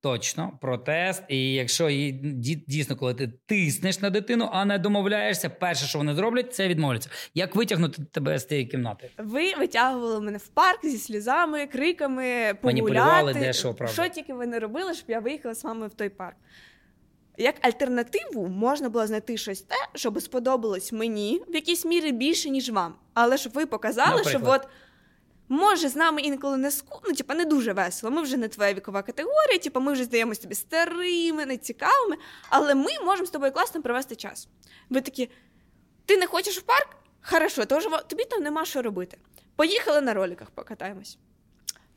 [0.00, 1.22] Точно, протест.
[1.28, 6.14] І якщо ді- дійсно, коли ти тиснеш на дитину, а не домовляєшся, перше, що вони
[6.14, 7.10] зроблять, це відмовляться.
[7.34, 9.10] Як витягнути тебе з тієї кімнати?
[9.18, 13.38] Ви витягували мене в парк зі сльозами, криками, погуляти.
[13.40, 13.92] де що, правда.
[14.02, 16.36] Що тільки ви не робили, щоб я виїхала з вами в той парк.
[17.40, 22.70] Як альтернативу можна було знайти щось те, щоб сподобалось мені в якійсь мірі більше, ніж
[22.70, 22.94] вам.
[23.14, 24.68] Але щоб ви показали, що от
[25.48, 27.00] може з нами інколи не ску...
[27.08, 28.12] ну, типа, не дуже весело.
[28.12, 32.16] Ми вже не твоя вікова категорія, типа, ми вже здаємося тобі старими, нецікавими,
[32.48, 34.48] але ми можемо з тобою класно провести час.
[34.90, 35.30] Ви такі,
[36.06, 36.88] ти не хочеш в парк?
[37.22, 39.18] Хорошо, тож тобі там нема що робити.
[39.56, 41.18] Поїхали на роликах покатаємось.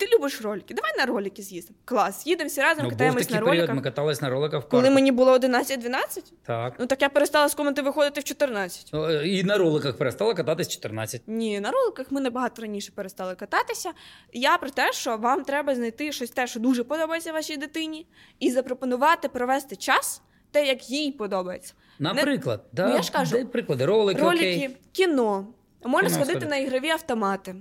[0.01, 1.79] Ти любиш ролики, давай на ролики з'їздимо.
[1.85, 3.75] Клас, їдемо всі разом, Ну, був катаємось такий на період, роликах.
[3.75, 6.73] ми катались на роликах в Коли мені було 11-12, Так.
[6.79, 8.89] ну так я перестала з комнати виходити в 14.
[8.93, 11.21] Ну, е, І на роликах перестала кататись 14.
[11.27, 13.91] Ні, на роликах ми набагато раніше перестали кататися.
[14.33, 18.07] Я про те, що вам треба знайти щось те, що дуже подобається вашій дитині,
[18.39, 21.73] і запропонувати провести час, те, як їй подобається.
[21.99, 24.77] Наприклад, да, Ну, я ж кажу, де приклади, ролики, Ролики, окей.
[24.91, 25.47] кіно.
[25.85, 26.45] Можна Кіно сходити сходити.
[26.49, 27.55] на ігрові автомати.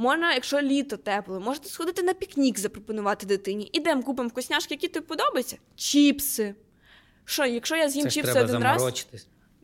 [0.00, 3.70] Можна, якщо літо тепло, можете сходити на пікнік, запропонувати дитині.
[3.72, 5.56] Ідемо, купимо вкусняшки, які тобі подобаються.
[5.76, 6.54] Чіпси.
[7.24, 9.06] Що, якщо я з'їм Це чіпси треба один раз,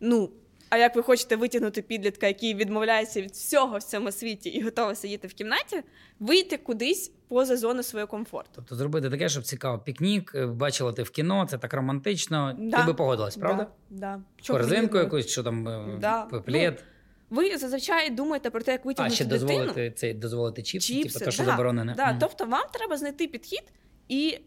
[0.00, 0.30] ну.
[0.70, 4.96] А як ви хочете витягнути підлітка, який відмовляється від всього в цьому світі і готовий
[4.96, 5.82] сидіти в кімнаті,
[6.20, 8.50] вийти кудись поза зону свого комфорту.
[8.54, 9.78] Тобто зробити таке, щоб цікаво.
[9.78, 12.56] Пікнік, е, бачила ти в кіно, це так романтично.
[12.58, 12.80] Да.
[12.80, 13.66] Ти би погодилась, правда?
[13.90, 14.52] Да, да.
[14.52, 16.24] Корзинку якусь, що там е, Да.
[16.24, 16.84] плед.
[17.30, 19.48] Ви зазвичай думаєте про те, як А, витягнути ще дитину.
[19.48, 21.94] дозволити цей дозволити чіпси, Чіпси, типу, то, що да, заборонене.
[21.96, 22.16] Да, Мгм.
[22.20, 23.62] Тобто вам треба знайти підхід
[24.08, 24.38] і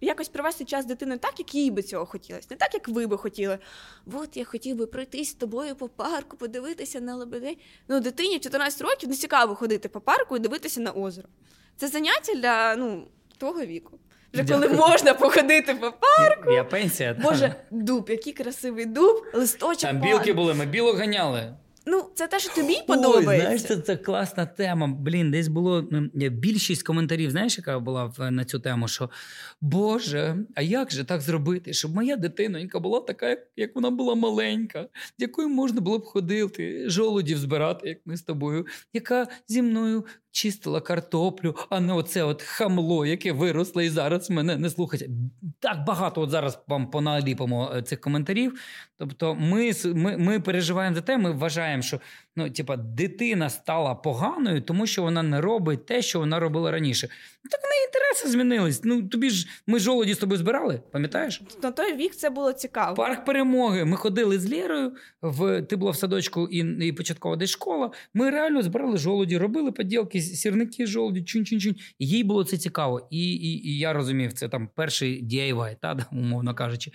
[0.00, 3.06] якось провести час з дитиною так, як їй би цього хотілося, не так, як ви
[3.06, 3.58] би хотіли.
[4.12, 7.58] От я хотів би пройтись з тобою по парку, подивитися на лебедей.
[7.88, 11.28] Ну, дитині 14 років не цікаво ходити по парку і дивитися на озеро.
[11.76, 13.98] Це заняття для ну, того віку.
[14.32, 16.50] Вже коли можна походити по парку.
[16.52, 17.16] Я пенсія.
[17.22, 19.82] Боже, дуб, який красивий дуб, листочок.
[19.82, 21.54] Там білки були, ми білок ганяли.
[21.88, 23.40] Ну, це те, що тобі Ой, подобається.
[23.40, 24.86] знаєш, це, це класна тема.
[24.86, 29.10] Блін, десь було більшість коментарів, знаєш, яка була на цю тему, що
[29.60, 34.14] Боже, а як же так зробити, щоб моя дитинонька була така, як, як вона була
[34.14, 39.62] маленька, з якою можна було б ходити, жолудів збирати, як ми з тобою, яка зі
[39.62, 45.08] мною чистила картоплю, а не оце от хамло, яке виросло і зараз мене не слухається.
[45.66, 48.60] Так багато от зараз вам поналіпимо е, цих коментарів.
[48.98, 52.00] Тобто, ми, ми, ми переживаємо за те, ми вважаємо, що
[52.36, 57.08] ну, типа, дитина стала поганою, тому що вона не робить те, що вона робила раніше.
[57.44, 58.84] Ну, Так в неї інтереси змінились.
[58.84, 61.42] Ну тобі ж ми жолоді з тобою збирали, пам'ятаєш?
[61.62, 62.96] На той вік це було цікаво.
[62.96, 63.84] Парк перемоги.
[63.84, 67.90] Ми ходили з Лєрою, в ти була в садочку і, і початкова десь школа.
[68.14, 71.76] Ми реально збирали жолуді, робили поділки, сірники, жолуді, чунь-чунь-чунь.
[71.98, 73.08] Їй було це цікаво.
[73.10, 75.22] І, і, і я розумів, це там перший
[75.56, 76.92] DIY, та, умовно кажучи.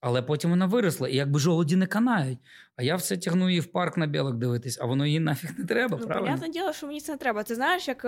[0.00, 2.38] Але потім вона виросла, і якби жолуді не канають.
[2.76, 5.64] А я все тягну її в парк на білок дивитись, а воно їй нафіг не
[5.64, 6.26] треба, Ну, правильно?
[6.28, 7.42] понятне діло, що мені це не треба.
[7.44, 8.04] Це знаєш, як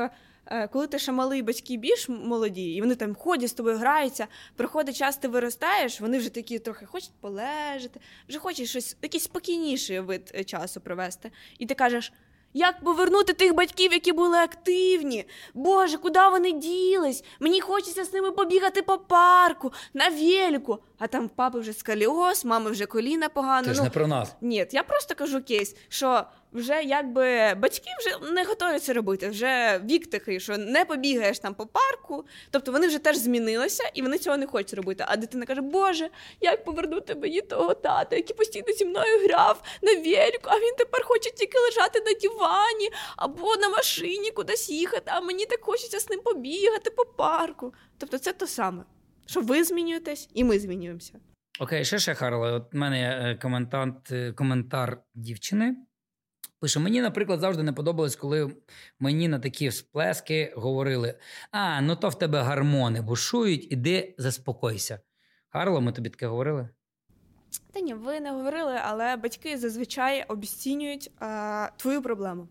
[0.47, 4.27] е, коли ти ще малий батьки більш молоді, і вони там ходять з тобою, граються,
[4.57, 10.01] приходить час, ти виростаєш, вони вже такі трохи хочуть полежати, вже хочуть щось, якийсь спокійніший
[10.01, 11.31] вид е, часу провести.
[11.59, 12.13] І ти кажеш.
[12.57, 15.25] Як повернути тих батьків, які були активні?
[15.55, 17.25] Боже, куди вони ділись?
[17.41, 20.79] Мені хочеться з ними побігати по парку, на велику.
[20.99, 23.67] А там папи вже скаліоз, мами вже коліна погано.
[23.67, 24.35] Це ж ну, не про нас.
[24.41, 26.25] ні, я просто кажу кейс, що
[26.57, 29.29] вже якби батьки вже не готові це робити.
[29.29, 32.27] Вже вік такий, що не побігаєш там по парку.
[32.51, 35.05] Тобто вони вже теж змінилися і вони цього не хочуть робити.
[35.09, 39.93] А дитина каже: Боже, як повернути мені того тата, який постійно зі мною грав на
[39.93, 45.21] велику, а він тепер хоче тільки лежати на дивані або на машині кудись їхати, а
[45.21, 47.75] мені так хочеться з ним побігати по парку.
[47.99, 48.85] Тобто це то саме,
[49.27, 51.13] що ви змінюєтесь, і ми змінюємося.
[51.61, 52.53] Окей, ще ще Харла.
[52.53, 55.77] От в мене коментант, е, коментар дівчини.
[56.61, 58.57] Пише: мені, наприклад, завжди не подобалось, коли
[58.99, 61.15] мені на такі всплески говорили:
[61.51, 65.01] а, ну то в тебе гармони бушують, іди заспокойся.
[65.49, 66.69] Харло, ми тобі таке говорили?
[67.73, 72.49] Та ні, ви не говорили, але батьки зазвичай обіцінюють е, твою проблему.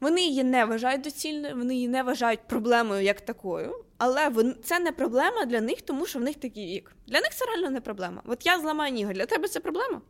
[0.00, 4.30] Вони її не вважають доцільною, вони її не вважають проблемою як такою, але
[4.62, 6.92] це не проблема для них, тому що в них такий вік.
[7.06, 8.22] Для них це реально не проблема.
[8.26, 10.00] От я зламаю ніготь, для тебе це проблема?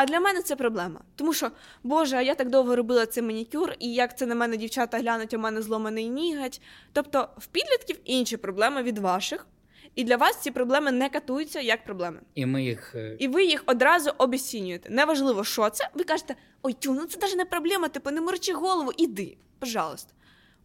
[0.00, 1.00] А для мене це проблема.
[1.16, 1.50] Тому що,
[1.82, 5.34] Боже, а я так довго робила цей манікюр, і як це на мене дівчата глянуть,
[5.34, 6.60] у мене зломаний ніготь.
[6.92, 9.46] Тобто в підлітків інші проблеми від ваших,
[9.94, 12.20] і для вас ці проблеми не катуються як проблеми.
[12.34, 12.94] І ми їх.
[12.94, 14.90] е, І ви їх одразу обіцінюєте.
[14.90, 15.88] Неважливо, що це.
[15.94, 20.12] Ви кажете, ой, тю, ну це навіть не проблема, типу, не морочи голову, іди, пожалуйста.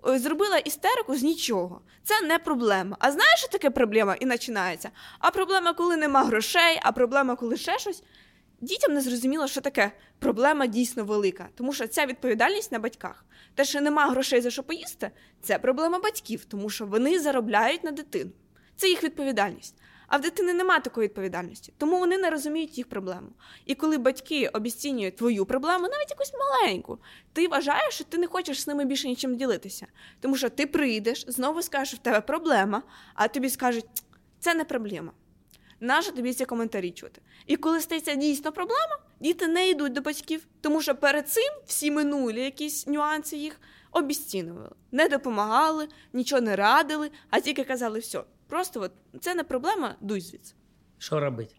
[0.03, 1.81] Зробила істерику з нічого.
[2.03, 2.97] Це не проблема.
[2.99, 4.15] А знаєш, що таке проблема?
[4.19, 4.89] І починається.
[5.19, 8.03] А проблема, коли нема грошей, а проблема, коли ще щось.
[8.61, 13.25] Дітям не зрозуміло, що таке проблема дійсно велика, тому що ця відповідальність на батьках.
[13.55, 17.91] Те, що нема грошей за що поїсти, це проблема батьків, тому що вони заробляють на
[17.91, 18.31] дитину.
[18.75, 19.75] Це їх відповідальність.
[20.07, 23.27] А в дитини нема такої відповідальності, тому вони не розуміють їх проблему.
[23.65, 26.99] І коли батьки обіцінюють твою проблему, навіть якусь маленьку,
[27.33, 29.87] ти вважаєш, що ти не хочеш з ними більше нічим ділитися.
[30.19, 33.85] Тому що ти прийдеш, знову скажеш, що в тебе проблема, а тобі скажуть,
[34.39, 35.11] це не проблема.
[35.79, 37.21] Нащо тобі ці коментарі чути?
[37.45, 41.91] І коли стається дійсно проблема, діти не йдуть до батьків, тому що перед цим всі
[41.91, 43.59] минулі якісь нюанси їх
[43.91, 49.95] обіцінували, не допомагали, нічого не радили, а тільки казали, все, просто от, це не проблема,
[50.01, 50.53] дуй звідси.
[50.97, 51.55] Що робити?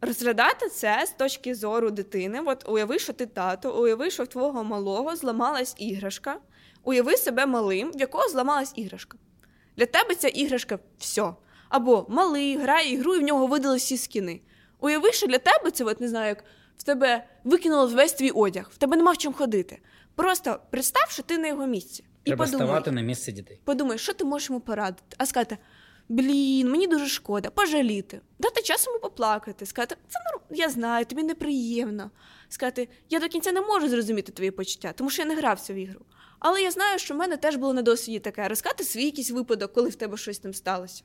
[0.00, 2.42] Розглядати це з точки зору дитини.
[2.46, 6.40] От уяви, що ти тато, уяви, що в твого малого зламалась іграшка.
[6.82, 9.18] Уяви себе малим, в якого зламалась іграшка.
[9.76, 11.34] Для тебе ця іграшка все.
[11.68, 14.40] Або малий грає ігру, і в нього видали всі скіни.
[14.80, 16.44] Уяви, що для тебе це, от не знаю, як
[16.76, 19.78] в тебе викинуло весь твій одяг, в тебе нема в чому ходити.
[20.14, 22.04] Просто представ, що ти на його місці.
[22.24, 23.60] І Треба подумай, ставати на місце дітей.
[23.64, 25.58] подумай, що ти можеш йому порадити, а сказати:
[26.08, 30.44] блін, мені дуже шкода, пожаліти, дати час йому поплакати, сказати, це норм...
[30.50, 32.10] я знаю, тобі неприємно.
[32.48, 35.76] Сказати, я до кінця не можу зрозуміти твої почуття, тому що я не грався в
[35.76, 36.00] ігру.
[36.38, 39.72] Але я знаю, що в мене теж було на досвіді таке розказати свій якийсь випадок,
[39.72, 41.02] коли в тебе щось ним сталося.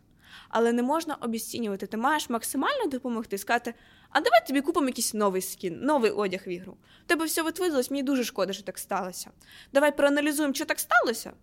[0.50, 1.88] Але не можна обіцінювати.
[1.88, 3.74] Ти маєш максимально допомогти, сказати,
[4.10, 6.78] а давай тобі купимо якийсь новий скін, новий одяг в ігру.
[7.06, 9.32] Тебе все витвидалось, мені дуже шкода, що так сталося.
[9.74, 11.34] Давай проаналізуємо, що так сталося,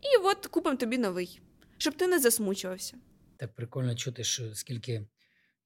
[0.00, 1.40] і от купимо тобі новий,
[1.78, 2.96] щоб ти не засмучувався.
[3.36, 5.06] Так прикольно чути, що скільки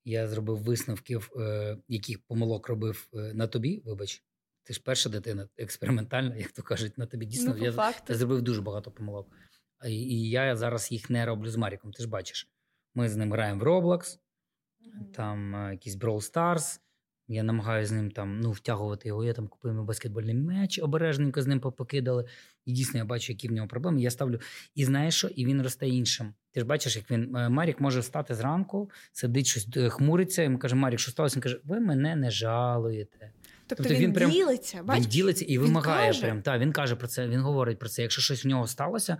[0.05, 3.83] я зробив висновків, е, яких помилок робив е, на тобі.
[3.85, 4.23] Вибач,
[4.63, 7.55] ти ж перша дитина, експериментальна, як то кажуть, на тобі дійсно.
[7.59, 9.29] ну, я, я зробив дуже багато помилок.
[9.87, 11.93] І, і я зараз їх не роблю з Маріком.
[11.93, 12.52] Ти ж бачиш,
[12.95, 14.19] ми з ним граємо в Roblox,
[15.15, 16.79] там е, якийсь Brawl Stars.
[17.29, 19.25] Я намагаюся з ним там ну, втягувати його.
[19.25, 22.25] Я там купив йому баскетбольний м'яч, обережненько з ним попокидали.
[22.65, 24.03] І дійсно я бачу, які в нього проблеми.
[24.03, 24.41] Я ставлю.
[24.75, 25.29] І знаєш що?
[25.29, 26.35] І він росте іншим.
[26.51, 30.43] Ти ж бачиш, як він е, Марік може встати зранку, сидить щось е, хмуриться.
[30.43, 31.37] Йому каже: Марік, що сталося?
[31.37, 33.33] Він каже: Ви мене не жалуєте.
[33.67, 35.05] Тобто, Тобто він, він прям- ділиться, бачиш?
[35.05, 36.21] Він ділиться і Він вимагає каже.
[36.21, 36.43] прям.
[36.43, 38.03] Та, він каже про це, він говорить про це.
[38.03, 39.17] Якщо щось в нього сталося,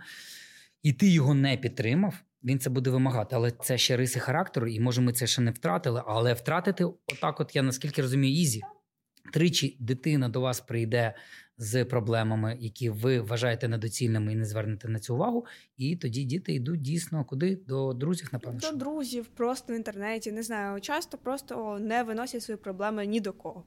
[0.83, 2.13] і ти його не підтримав,
[2.43, 3.35] він це буде вимагати.
[3.35, 6.03] Але це ще риси характеру, і може ми це ще не втратили.
[6.07, 8.61] Але втратити, отак, от я наскільки розумію, easy.
[9.33, 11.15] Тричі дитина до вас прийде
[11.57, 15.45] з проблемами, які ви вважаєте недоцільними і не звернете на цю увагу.
[15.77, 17.55] І тоді діти йдуть дійсно куди?
[17.67, 18.59] До друзів, напевно.
[18.59, 18.75] До що.
[18.75, 23.63] друзів, просто в інтернеті, не знаю, часто просто не виносять свої проблеми ні до кого.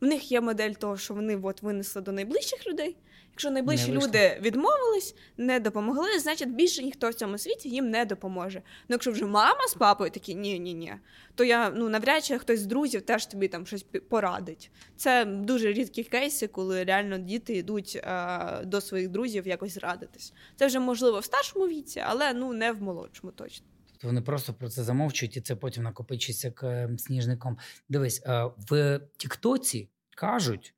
[0.00, 2.96] В них є модель того, що вони от винесли до найближчих людей.
[3.30, 8.04] Якщо найближчі Не люди відмовились, не допомогли, значить більше ніхто в цьому світі їм не
[8.04, 8.62] допоможе.
[8.88, 10.94] Ну якщо вже мама з папою такі ні, ні, ні,
[11.34, 14.70] то я ну навряд чи хтось з друзів теж тобі там щось порадить.
[14.96, 20.32] Це дуже рідкі кейси, коли реально діти йдуть е, до своїх друзів якось радитись.
[20.56, 23.66] Це вже можливо в старшому віці, але ну не в молодшому точно.
[23.92, 27.58] Тобто вони просто про це замовчують, і це потім накопичується к сніжником.
[27.88, 30.74] Дивись, е, в Тіктоці кажуть,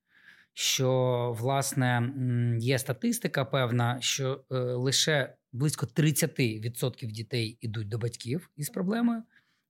[0.54, 2.12] що власне
[2.60, 9.22] є статистика певна, що е, лише близько 30% дітей ідуть до батьків із проблемою,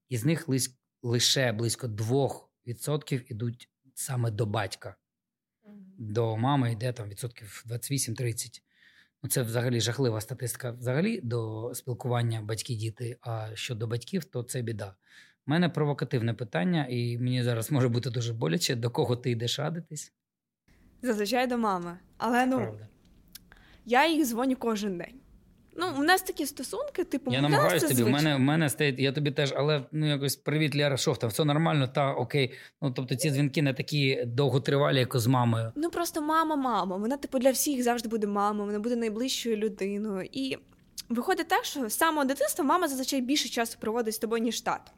[0.09, 0.49] і з них
[1.03, 4.97] лише близько 2% ідуть саме до батька.
[5.99, 8.61] До мами йде там відсотків 28-30.
[9.23, 13.17] Ну, це взагалі жахлива статистика взагалі до спілкування батьки-діти.
[13.21, 14.95] А щодо батьків, то це біда.
[15.47, 19.59] У мене провокативне питання, і мені зараз може бути дуже боляче, до кого ти йдеш
[19.59, 20.13] радитись.
[21.03, 21.99] Зазвичай до мами.
[22.19, 22.89] Але ну Правда.
[23.85, 25.23] я їх дзвоню кожен день.
[25.77, 28.03] Ну, у нас такі стосунки, типу, Я намагаюся тобі.
[28.03, 31.31] У мене, в мене стоїть, я тобі теж, але ну якось привіт, Ляра, що там,
[31.31, 32.53] все нормально, та окей.
[32.83, 35.73] Ну тобто ці дзвінки не такі довготривалі, як з мамою.
[35.77, 36.97] Ну просто мама, мама.
[36.97, 40.29] Вона, типу, для всіх завжди буде мама, вона буде найближчою людиною.
[40.33, 40.59] І
[41.09, 44.93] виходить так, що з самого дитинства мама зазвичай більше часу проводить з тобою, ніж тато.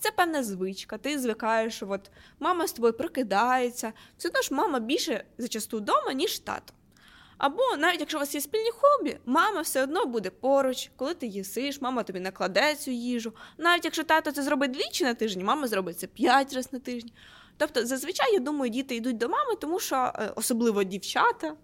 [0.00, 0.98] Це певна звичка.
[0.98, 3.92] Ти звикаєш, що от мама з тобою прокидається.
[4.18, 6.74] Все одно ж мама більше зачасту вдома, ніж тато.
[7.38, 11.26] Або навіть якщо у вас є спільні хобі, мама все одно буде поруч, коли ти
[11.26, 13.32] їсиш, мама тобі накладе цю їжу.
[13.58, 17.12] Навіть якщо тато це зробить двічі на тиждень, мама зробить це п'ять разів на тиждень.
[17.56, 21.54] Тобто, зазвичай, я думаю, діти йдуть до мами, тому що е, особливо дівчата,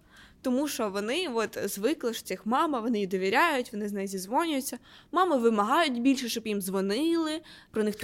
[0.44, 4.78] тому що вони от звикли що цих мама, вони їй довіряють, вони з нею зізвонюються.
[5.12, 7.40] Мами вимагають більше, щоб їм дзвонили,
[7.70, 7.96] про них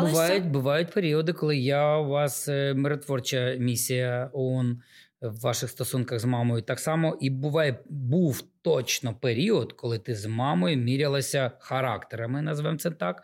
[0.00, 4.82] Слухай, бувають, бувають періоди, коли я у вас е, миротворча місія ООН
[5.20, 6.62] в ваших стосунках з мамою.
[6.62, 12.90] Так само і буває, був точно період, коли ти з мамою мірялася характерами, назвемо це
[12.90, 13.22] так.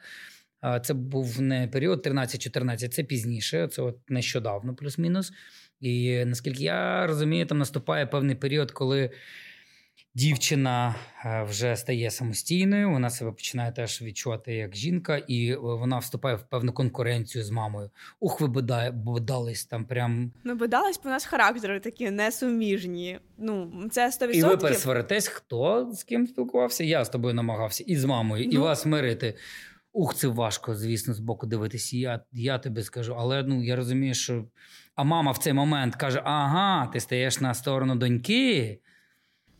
[0.82, 5.32] Це був не період 13-14, це пізніше, це от нещодавно, плюс-мінус.
[5.80, 9.10] І наскільки я розумію, там наступає певний період, коли
[10.14, 15.98] дівчина е, вже стає самостійною, вона себе починає теж відчувати як жінка, і е, вона
[15.98, 17.90] вступає в певну конкуренцію з мамою.
[18.20, 18.48] Ух, ви
[18.92, 20.32] бодались там прям.
[20.44, 23.18] Ну, бодались, бо у нас характери такі несуміжні.
[23.38, 24.30] Ну, це 100%.
[24.30, 26.84] І ви пересваритесь, хто з ким спілкувався?
[26.84, 28.60] Я з тобою намагався, і з мамою, і Ну.
[28.62, 29.34] вас мирити.
[29.92, 31.96] Ух, це важко, звісно, з боку дивитися.
[31.96, 34.44] Я, я тобі скажу, але ну я розумію, що.
[35.00, 38.80] А мама в цей момент каже: ага, ти стаєш на сторону доньки.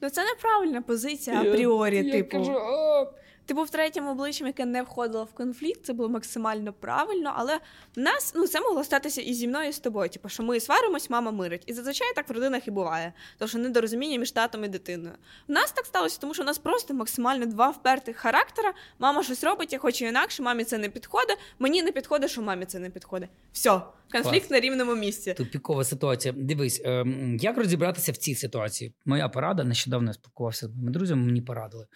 [0.00, 2.38] Ну, це неправильна позиція апріорі, я типу.
[2.38, 3.06] кажу, «А,
[3.50, 7.56] Ти був третім обличчям, яке не входило в конфлікт, це було максимально правильно, але
[7.96, 10.08] в нас ну це могло статися і зі мною, і з тобою.
[10.08, 11.62] Типу, що ми сваримось, мама мирить.
[11.66, 15.14] І зазвичай так в родинах і буває, тому що недорозуміння між татом і дитиною.
[15.48, 18.72] В нас так сталося, тому що у нас просто максимально два впертих характера.
[18.98, 21.38] Мама щось робить, я хочу інакше, мамі це не підходить.
[21.58, 23.30] Мені не підходить, що мамі це не підходить.
[23.52, 23.80] Все,
[24.12, 24.50] конфлікт Клас.
[24.50, 25.34] на рівному місці.
[25.34, 26.34] Тупікова ситуація.
[26.36, 28.94] Дивись, ем, як розібратися в цій ситуації?
[29.04, 31.86] Моя порада нещодавно я спілкувався з моїми друзями, мені порадили.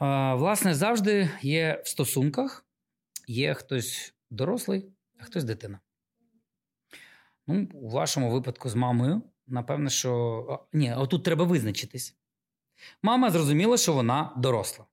[0.00, 2.66] Власне, завжди є в стосунках
[3.26, 4.86] є хтось дорослий,
[5.18, 5.80] а хтось дитина.
[7.46, 10.66] Ну, у вашому випадку з мамою, напевно, що.
[10.72, 12.16] Ні, отут треба визначитись.
[13.02, 14.84] Мама зрозуміла, що вона доросла.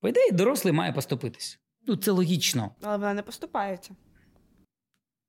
[0.00, 1.60] По ідеї, дорослий має поступитись.
[1.86, 2.74] Ну, це логічно.
[2.82, 3.96] Але вона не поступається.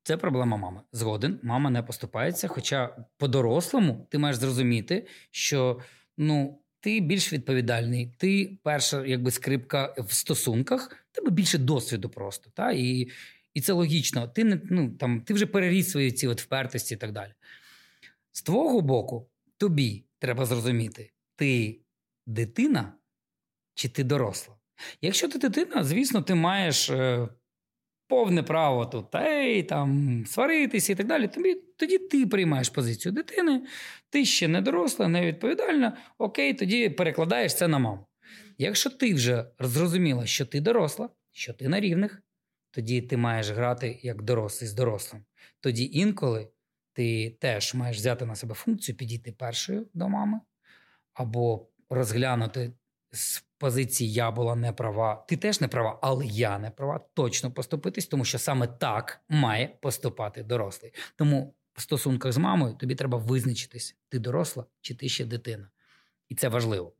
[0.03, 0.82] Це проблема мами.
[0.91, 2.47] Згоден, мама не поступається.
[2.47, 5.80] Хоча по-дорослому ти маєш зрозуміти, що
[6.17, 12.49] ну, ти більш відповідальний, ти перша якби скрипка в стосунках, тебе більше досвіду просто.
[12.53, 12.71] Та?
[12.71, 13.07] І,
[13.53, 14.27] і це логічно.
[14.27, 17.32] Ти не ну, там, ти вже переріс свої ці от впертості і так далі.
[18.32, 21.80] З твого боку, тобі треба зрозуміти, ти
[22.27, 22.93] дитина
[23.73, 24.55] чи ти доросла.
[25.01, 27.27] Якщо ти дитина, звісно, ти маєш е,
[28.10, 31.28] повне право тут ей, там, сваритися і так далі.
[31.28, 33.62] Тобі, тоді ти приймаєш позицію дитини,
[34.10, 35.97] ти ще не доросла, не відповідальна.
[36.18, 38.05] Окей, тоді перекладаєш це на маму.
[38.57, 42.22] Якщо ти вже зрозуміла, що ти доросла, що ти на рівних,
[42.72, 45.24] тоді ти маєш грати як дорослий з дорослим.
[45.60, 46.47] Тоді інколи
[46.93, 50.39] ти теж маєш взяти на себе функцію підійти першою до мами,
[51.14, 52.72] або розглянути
[53.12, 57.51] з позиції я була не права, ти теж не права, але я не права, точно
[57.51, 60.93] поступитись, тому що саме так має поступати дорослий.
[61.16, 65.70] Тому в стосунках з мамою тобі треба визначитись, ти доросла чи ти ще дитина.
[66.30, 66.93] І це важливо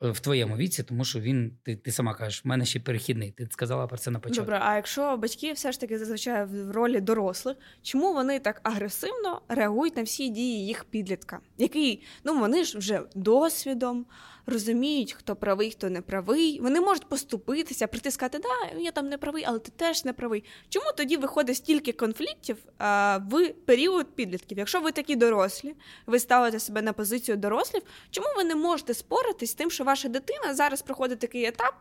[0.00, 3.30] в твоєму віці, тому що він, ти, ти сама кажеш, в мене ще перехідний.
[3.30, 4.42] Ти сказала про це на початку.
[4.42, 9.42] Добре, а якщо батьки все ж таки зазвичай в ролі дорослих, чому вони так агресивно
[9.48, 11.40] реагують на всі дії їх підлітка?
[11.58, 14.06] Який ну вони ж вже досвідом
[14.48, 16.60] розуміють, хто правий, хто не правий.
[16.60, 20.44] Вони можуть поступитися, прийти сказати, да, я там не правий, але ти теж не правий.
[20.68, 24.58] Чому тоді виходить стільки конфліктів а, в період підлітків?
[24.58, 25.74] Якщо ви такі дорослі,
[26.06, 30.08] ви ставите себе на позицію дорослів, чому ви не можете споритись з тим, що ваша
[30.08, 31.74] дитина зараз проходить такий етап?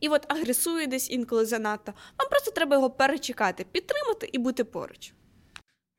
[0.00, 1.92] І от агресує десь інколи занадто.
[2.18, 5.12] Вам просто треба його перечекати, підтримати і бути поруч.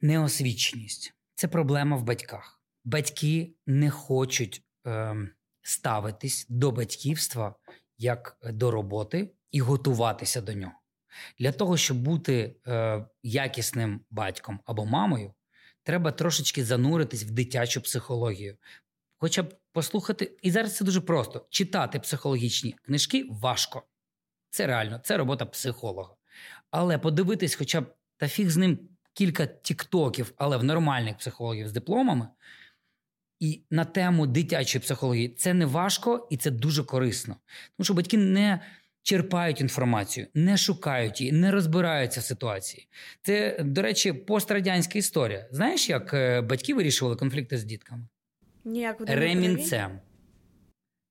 [0.02, 2.62] Неосвіченість це проблема в батьках.
[2.84, 5.30] Батьки не хочуть ем,
[5.62, 7.56] ставитись до батьківства
[7.98, 10.74] як до роботи і готуватися до нього.
[11.40, 15.34] Для того, щоб бути е, якісним батьком або мамою,
[15.84, 18.58] треба трошечки зануритись в дитячу психологію.
[19.18, 23.84] Хоча б послухати, і зараз це дуже просто: читати психологічні книжки важко.
[24.50, 26.16] Це реально, це робота психолога.
[26.72, 28.80] Але подивитись, хоча б та фіг з ним
[29.14, 32.28] кілька тіктоків, але в нормальних психологів з дипломами,
[33.42, 37.36] і на тему дитячої психології це не важко і це дуже корисно.
[37.78, 38.60] Тому що батьки не
[39.04, 42.88] черпають інформацію, не шукають її, не розбираються в ситуації.
[43.22, 45.48] Це, до речі, пострадянська історія.
[45.52, 48.08] Знаєш, як е, батьки вирішували конфлікти з дітками?
[48.66, 48.98] Ніяк?
[49.08, 50.00] Ремінцем.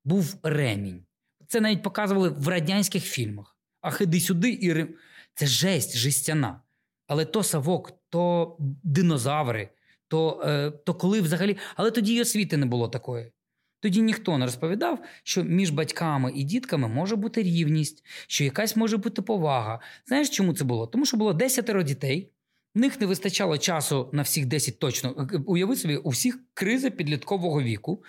[0.04, 1.04] Був ремінь.
[1.46, 3.56] Це навіть показували в радянських фільмах.
[3.80, 4.88] А ходи сюди і рем...
[5.34, 6.60] Це жесть, жестяна.
[7.06, 9.68] Але то савок, то динозаври,
[10.10, 11.56] то, е, то коли взагалі.
[11.76, 13.32] Але тоді й освіти не було такої.
[13.80, 18.96] Тоді ніхто не розповідав, що між батьками і дітками може бути рівність, що якась може
[18.96, 19.80] бути повага.
[20.06, 20.86] Знаєш, чому це було?
[20.86, 22.30] Тому що було десятеро дітей,
[22.74, 25.28] в них не вистачало часу на всіх 10 точно.
[25.46, 28.04] Уяви собі, у всіх криза підліткового віку.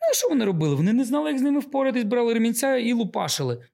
[0.00, 0.74] Ну, що вони робили?
[0.74, 3.64] Вони не знали, як з ними впоратись, брали ремінця і лупашили.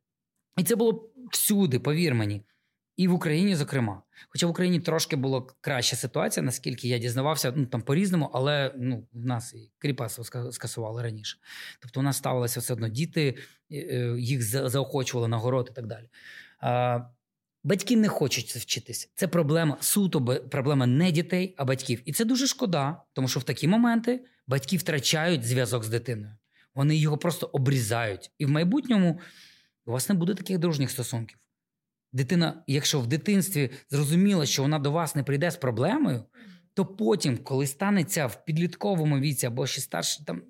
[0.59, 2.43] І це було всюди, повір мені.
[2.97, 4.03] І в Україні, зокрема.
[4.29, 9.07] Хоча в Україні трошки була краща ситуація, наскільки я дізнавався, ну там по-різному, але ну,
[9.13, 11.39] в нас і кріпацтво скасували раніше.
[11.81, 13.37] Тобто у нас ставилося все одно діти,
[13.73, 16.09] е, їх заохочували нагород і так далі.
[17.65, 19.09] Батьки не хочуть вчитися.
[19.15, 22.03] Це проблема суто проблема не дітей, а батьків.
[22.05, 26.37] І це дуже шкода, тому що в такі моменти батьки втрачають зв'язок з дитиною.
[26.75, 28.31] Вони його просто обрізають.
[28.39, 29.21] І в майбутньому
[29.87, 31.39] у вас не буде таких дружніх стосунків.
[32.13, 36.25] Дитина, якщо в дитинстві зрозуміла, що вона до вас не прийде з проблемою,
[36.75, 40.43] то потім, коли станеться в підлітковому віці або ще старше, там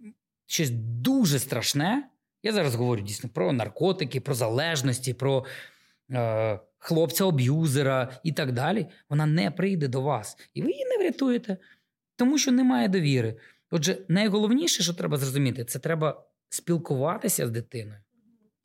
[0.47, 2.09] щось дуже страшне.
[2.43, 5.45] Я зараз говорю дійсно про наркотики, про залежності, про
[6.11, 8.87] е, хлопця-аб'юзера і так далі.
[9.09, 11.57] Вона не прийде до вас, і ви її не врятуєте,
[12.17, 13.37] тому що немає довіри.
[13.71, 18.01] Отже, найголовніше, що треба зрозуміти, це треба спілкуватися з дитиною.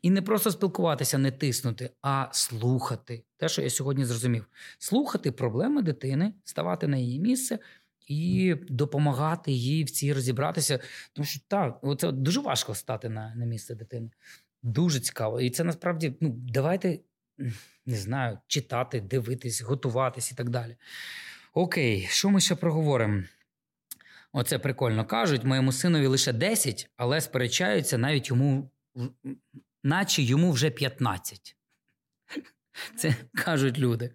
[0.06, 3.24] І не просто спілкуватися, не тиснути, а слухати.
[3.38, 4.46] Те, що я сьогодні зрозумів:
[4.78, 7.60] слухати проблеми дитини, ставати на її місце
[8.08, 10.80] і допомагати їй в цій розібратися.
[11.14, 14.10] Тому що так, це дуже важко стати на, на місце дитини.
[14.64, 15.42] Дуже цікаво.
[15.42, 17.00] І це насправді ну, давайте
[17.86, 20.76] не знаю, читати, дивитись, готуватись і так далі.
[21.54, 23.24] Окей, що ми ще проговоримо?
[24.34, 25.44] Оце прикольно кажуть.
[25.44, 28.70] Моєму синові лише 10, але сперечаються навіть йому,
[29.86, 31.56] наче йому вже 15.
[32.96, 34.12] Це кажуть люди.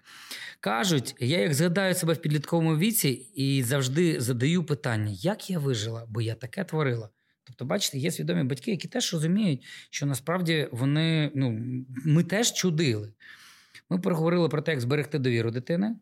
[0.60, 6.06] Кажуть, я як згадаю себе в підлітковому віці і завжди задаю питання, як я вижила,
[6.08, 7.08] бо я таке творила.
[7.44, 11.60] Тобто, бачите, є свідомі батьки, які теж розуміють, що насправді вони, ну,
[12.04, 13.12] ми теж чудили.
[13.90, 15.96] Ми проговорили про те, як зберегти довіру дитини.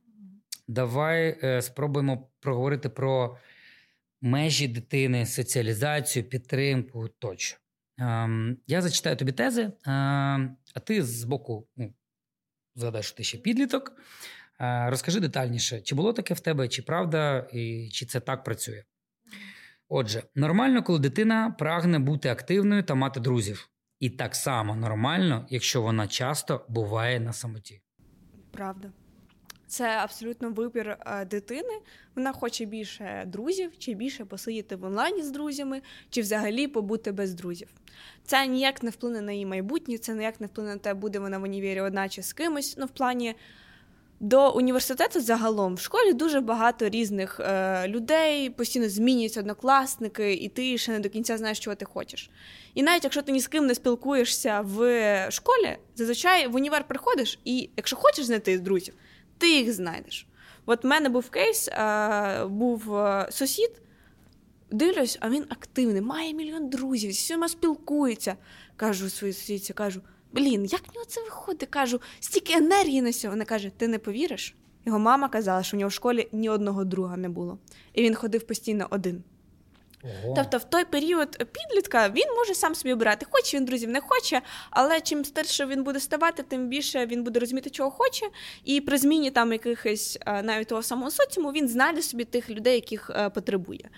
[0.69, 3.39] Давай е, спробуємо проговорити про
[4.21, 7.59] межі дитини, соціалізацію, підтримку тощо.
[8.67, 11.95] Я зачитаю тобі тези, а ти з боку ну,
[12.75, 13.93] згадай, що ти ще підліток.
[14.61, 18.85] Розкажи детальніше, чи було таке в тебе, чи правда, і чи це так працює.
[19.89, 23.69] Отже, нормально, коли дитина прагне бути активною та мати друзів.
[24.01, 27.83] І так само нормально, якщо вона часто буває на самоті.
[28.53, 28.93] Правда.
[29.69, 31.79] Це абсолютно вибір е, дитини.
[32.17, 37.35] Вона хоче більше друзів, чи більше посидіти в онлайні з друзями, чи взагалі побути без
[37.35, 37.69] друзів.
[38.25, 41.39] Це ніяк не вплине на її майбутнє, це ніяк не вплине на те, буде вона
[41.39, 42.75] в універі одна чи з кимось.
[42.79, 43.35] Ну, в плані
[44.21, 50.79] До університету загалом в школі дуже багато різних е, людей, постійно змінюються однокласники, і ти
[50.79, 52.31] ще не до кінця знаєш, чого ти хочеш.
[52.75, 57.39] І навіть якщо ти ні з ким не спілкуєшся в школі, зазвичай в універ приходиш,
[57.45, 58.95] і якщо хочеш знайти друзів,
[59.39, 60.27] ти їх знайдеш.
[60.67, 63.71] От в мене був кейс, е, був е, сусід,
[64.71, 68.37] дивлюсь, а він активний, має мільйон друзів, зі всіма спілкується.
[68.77, 70.01] Кажу своїй сусідці, кажу:
[70.33, 71.69] блін, як в нього це виходить?
[71.69, 73.37] Кажу, стільки енергії на сьогодні.
[73.37, 74.55] Вона каже: ти не повіриш?
[74.87, 77.59] Його мама казала, що в нього в школі ні одного друга не було.
[77.95, 79.23] І він ходив постійно один.
[80.05, 80.35] Ого.
[80.37, 84.43] Тобто, в той період підлітка він може сам собі обирати, хоче він друзів, не хоче,
[84.71, 88.27] але чим старше він буде ставати, тим більше він буде розуміти, чого хоче.
[88.65, 92.75] І при зміні там якихось е, навіть того самого соціуму він знайде собі тих людей,
[92.75, 93.91] яких е, потребує.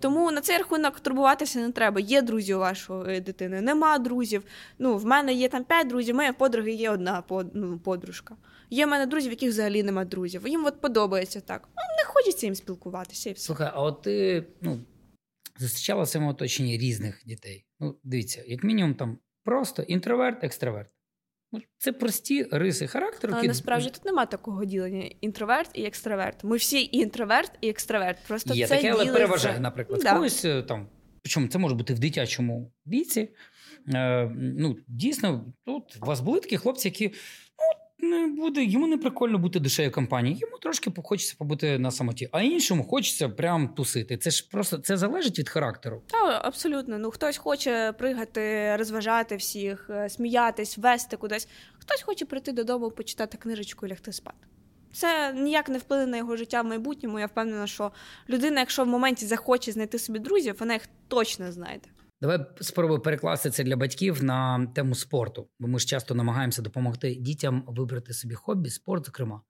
[0.00, 2.00] Тому на цей рахунок турбуватися не треба.
[2.00, 4.42] Є друзі у вашої дитини, нема друзів.
[4.78, 7.22] Ну, в мене є там п'ять друзів, моя подруги є одна
[7.54, 8.36] ну, подружка.
[8.70, 10.48] Є в мене друзі, в яких взагалі нема друзів.
[10.48, 11.68] Їм от подобається так.
[11.76, 13.44] Ну, не хочеться їм спілкуватися і все.
[13.44, 14.80] Слухай, а от ти ну,
[15.58, 17.66] зустрічала в своєму оточенні різних дітей.
[17.80, 20.90] Ну, дивіться, як мінімум, там просто інтроверт, екстраверт.
[21.52, 23.32] Ну, це прості риси характеру.
[23.32, 26.44] Але які- насправді тут нема такого ділення: інтроверт і екстраверт.
[26.44, 28.18] Ми всі і інтроверт, і екстраверт.
[28.28, 29.12] Просто Є це таке, але ділиться.
[29.12, 30.12] переважає, наприклад, Да.
[30.12, 30.88] когось е, там.
[31.22, 33.28] Причому це може бути в дитячому віці.
[33.94, 37.12] Е, ну, дійсно, тут у вас були такі хлопці, які
[37.98, 42.42] не буде, йому не прикольно бути душею компанії, йому трошки хочеться побути на самоті, а
[42.42, 44.16] іншому хочеться прям тусити.
[44.16, 46.02] Це ж просто це залежить від характеру.
[46.06, 46.98] Та абсолютно.
[46.98, 51.48] Ну хтось хоче пригати, розважати всіх, е, сміятись, вести кудись.
[51.78, 54.46] Хтось хоче прийти додому, почитати книжечку і лягти спати.
[54.92, 57.20] Це ніяк не вплине на його життя в майбутньому.
[57.20, 57.92] Я впевнена, що
[58.28, 61.88] людина, якщо в моменті захоче знайти собі друзів, вона їх точно знайде.
[62.20, 67.14] Давай спробую перекласти це для батьків на тему спорту, бо ми ж часто намагаємося допомогти
[67.14, 69.42] дітям вибрати собі хобі, спорт, зокрема.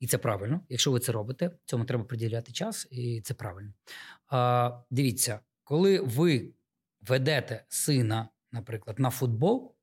[0.00, 0.60] І це правильно.
[0.68, 3.72] Якщо ви це робите, цьому треба приділяти час, і це правильно.
[4.28, 6.52] А, дивіться, коли ви
[7.00, 9.74] ведете сина, наприклад, на футбол,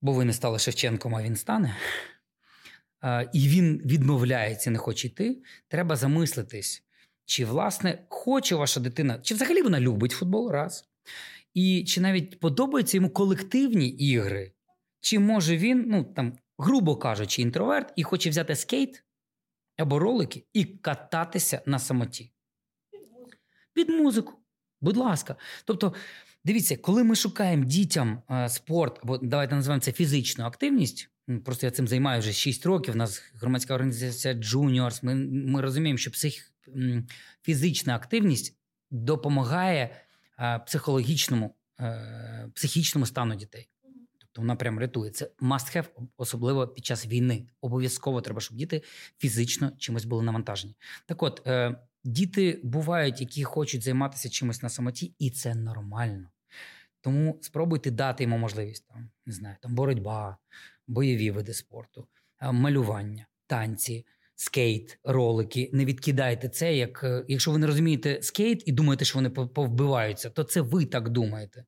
[0.00, 1.76] бо ви не стали Шевченком, а він стане,
[3.00, 6.82] а, і він відмовляється, не хоче йти, треба замислитись,
[7.28, 10.88] чи власне хоче ваша дитина, чи взагалі вона любить футбол раз.
[11.54, 14.52] І чи навіть подобаються йому колективні ігри,
[15.00, 19.04] чи може він, ну там, грубо кажучи, інтроверт і хоче взяти скейт
[19.76, 22.32] або ролики і кататися на самоті.
[23.72, 24.34] Під музику.
[24.80, 25.36] Будь ласка.
[25.64, 25.94] Тобто,
[26.44, 31.10] дивіться, коли ми шукаємо дітям е, спорт, або давайте називаємо це фізичну активність.
[31.44, 32.94] Просто я цим займаю вже 6 років.
[32.94, 35.04] У нас громадська організація Juniors.
[35.04, 36.52] Ми, ми розуміємо, що псих,
[37.42, 38.56] фізична активність
[38.90, 39.90] допомагає
[40.66, 43.68] психологічному, е, психічному стану дітей.
[44.18, 45.10] Тобто вона прям рятує.
[45.10, 47.46] Це must have, особливо під час війни.
[47.60, 48.82] Обов'язково треба, щоб діти
[49.18, 50.76] фізично чимось були навантажені.
[51.06, 56.30] Так от, е, діти бувають, які хочуть займатися чимось на самоті, і це нормально.
[57.00, 60.36] Тому спробуйте дати йому можливість там, не знаю, там боротьба,
[60.86, 62.08] бойові види спорту,
[62.40, 64.06] е, малювання, танці,
[64.38, 65.70] скейт, ролики.
[65.72, 70.30] Не відкидайте це, як е, якщо ви не розумієте скейт і думаєте, що вони повбиваються,
[70.30, 71.64] то це ви так думаєте.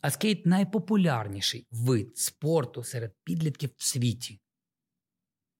[0.00, 4.40] А скейт найпопулярніший вид спорту серед підлітків в світі.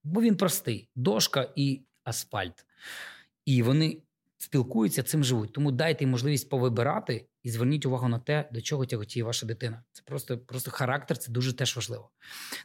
[0.03, 2.65] Бо він простий: дошка і асфальт.
[3.45, 4.01] І вони
[4.37, 5.53] спілкуються, цим живуть.
[5.53, 9.83] Тому дайте їм можливість повибирати і зверніть увагу на те, до чого тяготіє ваша дитина.
[9.91, 12.11] Це просто, просто характер, це дуже теж важливо.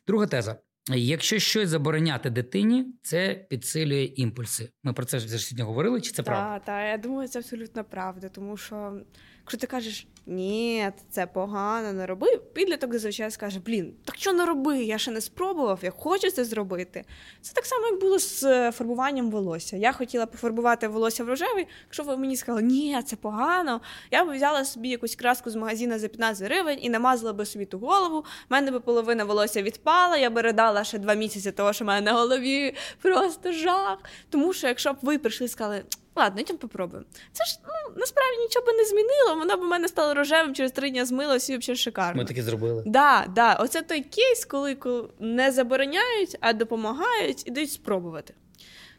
[0.06, 0.56] Друга теза:
[0.94, 4.68] якщо щось забороняти дитині, це підсилює імпульси.
[4.82, 6.54] Ми про це вже сьогодні говорили, чи це правда?
[6.54, 9.00] Так, та, я думаю, це абсолютно правда, тому що
[9.46, 14.46] якщо ти кажеш ні, це погано, не роби, підліток зазвичай скаже: блін, так що не
[14.46, 14.82] роби?
[14.82, 17.04] Я ще не спробував, я хочу це зробити.
[17.40, 19.76] Це так само, як було з е, фарбуванням волосся.
[19.76, 21.66] Я хотіла пофарбувати волосся в рожевий.
[21.84, 23.80] Якщо ви мені сказали, ні, це погано,
[24.10, 27.64] я б взяла собі якусь краску з магазину за 15 гривень і намазала би собі
[27.64, 28.18] ту голову.
[28.18, 31.88] У мене би половина волосся відпала, я би ридала ще два місяці, того, що в
[31.88, 33.98] мене на голові просто жах.
[34.30, 35.84] Тому що якщо б ви прийшли і сказали,
[36.16, 37.06] ладно, йдемо попробуємо.
[37.32, 40.72] Це ж ну, насправді нічого би не змінило, воно б у мене стало рожевим через
[40.72, 42.22] три дні змилося і взагалі шикарно.
[42.22, 42.82] Ми таке зробили.
[42.86, 44.76] Да, да, оце той кейс, коли,
[45.18, 48.34] не забороняють, а допомагають і дають спробувати.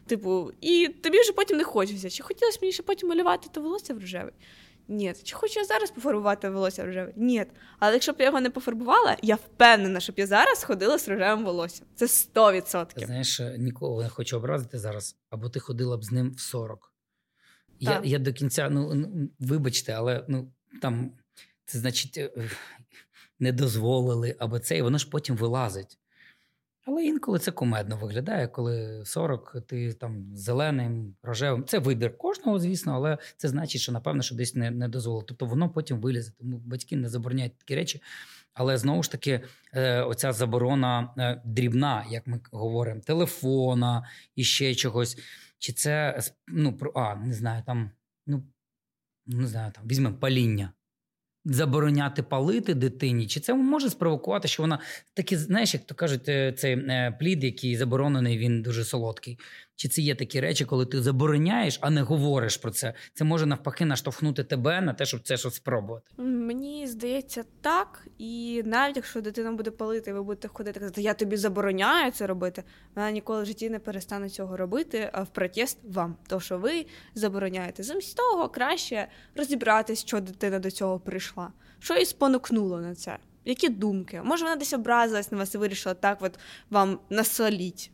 [0.06, 2.10] Типу, і тобі вже потім не хочеться.
[2.10, 4.32] Чи хотілося мені ще потім малювати то волосся в рожевий?
[4.88, 5.14] Ні.
[5.22, 7.12] Чи хочу я зараз пофарбувати волосся в рожевий?
[7.16, 7.44] Ні.
[7.78, 11.44] Але якщо б я його не пофарбувала, я впевнена, щоб я зараз ходила з рожевим
[11.44, 11.86] волоссям.
[11.94, 12.86] Це 100%.
[12.94, 16.92] Ти знаєш, нікого не хочу образити зараз, або ти ходила б з ним в 40.
[17.80, 19.06] Я, я до кінця, ну,
[19.38, 20.52] вибачте, але ну
[20.82, 21.12] там
[21.64, 22.30] це значить е,
[23.38, 25.98] не дозволили, або це, і воно ж потім вилазить.
[26.88, 31.64] Але інколи це кумедно виглядає, коли 40 ти там зеленим, рожевим.
[31.64, 35.22] Це вибір кожного, звісно, але це значить, що напевно, що десь не, не дозволило.
[35.22, 36.32] Тобто воно потім вилізе.
[36.38, 38.02] Тому батьки не забороняють такі речі.
[38.54, 39.40] Але знову ж таки,
[39.72, 45.18] е, оця заборона е, дрібна, як ми говоримо, телефона і ще чогось.
[45.58, 47.90] Чи це ну, про а, не знаю, там,
[48.26, 48.42] ну
[49.26, 50.72] не знаю, там візьмемо паління.
[51.44, 54.78] Забороняти палити дитині, чи це може спровокувати, що вона
[55.14, 59.38] такі, знаєш, як то кажуть, е, цей е, плід, який заборонений, він дуже солодкий.
[59.78, 62.94] Чи це є такі речі, коли ти забороняєш, а не говориш про це?
[63.14, 66.06] Це може навпаки наштовхнути тебе на те, щоб це щось спробувати.
[66.22, 68.06] Мені здається, так.
[68.18, 72.62] І навіть якщо дитина буде палити, ви будете ходити казати, я тобі забороняю це робити,
[72.94, 76.16] вона ніколи в житті не перестане цього робити, а в протест вам.
[76.28, 77.82] То, що ви забороняєте.
[77.82, 81.37] Замість того краще розібратись, що дитина до цього прийшла,
[81.78, 83.18] що її спонукнуло на це.
[83.44, 84.22] Які думки?
[84.24, 86.38] Може, вона десь образилась на вас і вирішила так от
[86.70, 87.90] вам насоліть.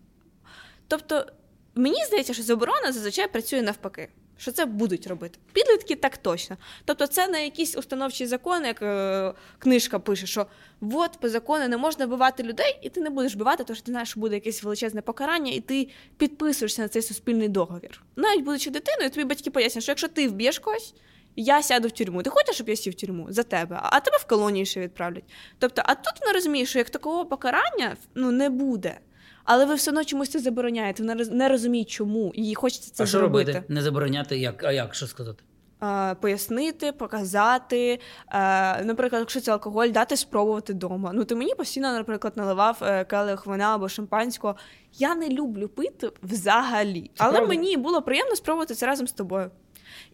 [0.88, 1.26] Тобто,
[1.74, 4.08] мені здається, що заборона зазвичай працює навпаки.
[4.36, 5.38] Що це будуть робити?
[5.52, 6.56] Підлітки так точно.
[6.84, 10.46] Тобто, це не якісь установчі закони, як е, книжка пише, що
[10.80, 13.92] от по закону не можна вбивати людей, і ти не будеш вбивати, тому що ти
[13.92, 18.02] знаєш, що буде якесь величезне покарання, і ти підписуєшся на цей суспільний договір.
[18.16, 20.94] Навіть будучи дитиною, тобі батьки пояснюють, що якщо ти вб'єш когось,
[21.36, 22.22] я сяду в тюрму.
[22.22, 25.24] Ти хочеш, щоб я сів в тюрму за тебе, а тебе в колонію ще відправлять.
[25.58, 28.98] Тобто, а тут вона розуміє, що як такого покарання ну, не буде.
[29.44, 31.02] Але ви все одно чомусь це забороняєте.
[31.02, 33.52] Вона не розуміє, чому, їй хочеться це а що зробити.
[33.52, 33.72] робити?
[33.72, 34.64] Не забороняти, як?
[34.64, 35.44] А як що сказати?
[35.82, 38.00] Е, Пояснити, показати.
[38.32, 41.10] Е, Наприклад, якщо це алкоголь, дати спробувати вдома.
[41.14, 44.56] Ну ти мені постійно, наприклад, наливав е, келих вина або шампанського.
[44.92, 47.48] Я не люблю пити взагалі, але правда?
[47.48, 49.50] мені було приємно спробувати це разом з тобою.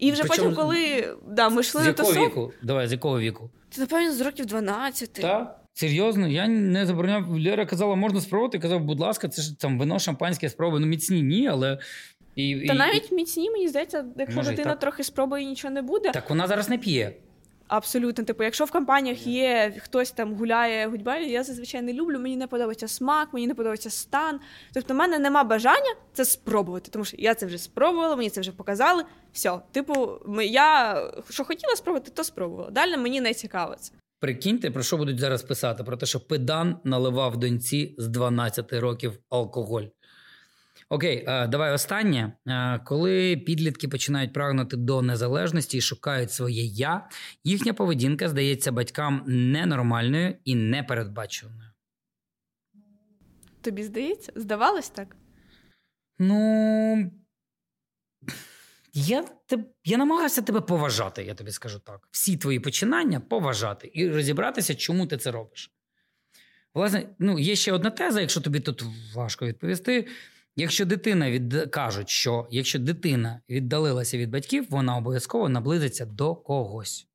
[0.01, 2.53] І вже Причому потім, коли да, ми йшли З на тусовку, віку?
[2.62, 3.51] Давай, з якого віку?
[3.70, 5.12] це напевно з років 12.
[5.12, 5.57] Так.
[5.74, 7.30] Серйозно, я не забороняв.
[7.30, 8.57] Лера казала, можна спробувати.
[8.57, 10.80] Я казав, будь ласка, це ж там вино, шампанське спробуй.
[10.80, 11.78] Ну, міцні ні, але.
[12.34, 16.11] І, Та і- навіть міцні, мені здається, якщо Може, дитина трохи спробує, нічого не буде.
[16.11, 17.12] Так вона зараз не п'є.
[17.70, 22.18] Абсолютно, типу, якщо в компаніях є хтось там гуляє гудьбай, я зазвичай не люблю.
[22.18, 24.40] Мені не подобається смак, мені не подобається стан.
[24.74, 28.40] Тобто, в мене нема бажання це спробувати, тому що я це вже спробувала, мені це
[28.40, 29.04] вже показали.
[29.32, 30.96] Все, типу, я
[31.30, 32.70] що хотіла спробувати, то спробувала.
[32.70, 33.92] Далі мені не цікаво це.
[34.20, 35.84] Прикиньте, про що будуть зараз писати?
[35.84, 39.84] Про те, що педан наливав доньці з 12 років алкоголь.
[40.93, 42.32] Окей, е, давай останнє.
[42.47, 47.09] Е, Коли підлітки починають прагнути до незалежності і шукають своє я,
[47.45, 51.70] їхня поведінка здається батькам ненормальною і непередбаченою.
[53.61, 54.32] Тобі здається?
[54.36, 55.16] Здавалось так?
[56.18, 57.11] Ну.
[58.93, 62.09] Я, теб- я намагався тебе поважати, я тобі скажу так.
[62.11, 65.70] Всі твої починання поважати і розібратися, чому ти це робиш.
[66.74, 68.84] Власне, ну, є ще одна теза, якщо тобі тут
[69.14, 70.07] важко відповісти.
[70.57, 71.70] Якщо дитина від...
[71.70, 77.09] кажуть, що якщо дитина віддалилася від батьків, вона обов'язково наблизиться до когось.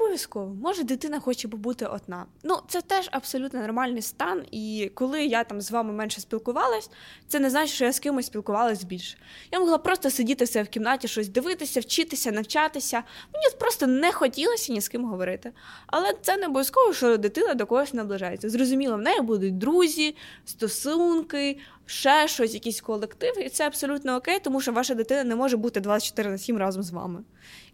[0.00, 0.56] Обов'язково.
[0.62, 2.26] Може, дитина хоче побути одна.
[2.42, 4.42] Ну, це теж абсолютно нормальний стан.
[4.50, 6.90] І коли я там з вами менше спілкувалась,
[7.28, 9.18] це не значить, що я з кимось спілкувалась більше.
[9.52, 13.02] Я могла просто сидіти себе в кімнаті, щось дивитися, вчитися, навчатися.
[13.34, 15.52] Мені просто не хотілося ні з ким говорити.
[15.86, 18.50] Але це не обов'язково, що дитина до когось наближається.
[18.50, 24.60] Зрозуміло, в неї будуть друзі, стосунки, ще щось, якісь колективи, і це абсолютно окей, тому
[24.60, 27.22] що ваша дитина не може бути 24 на 7 разом з вами.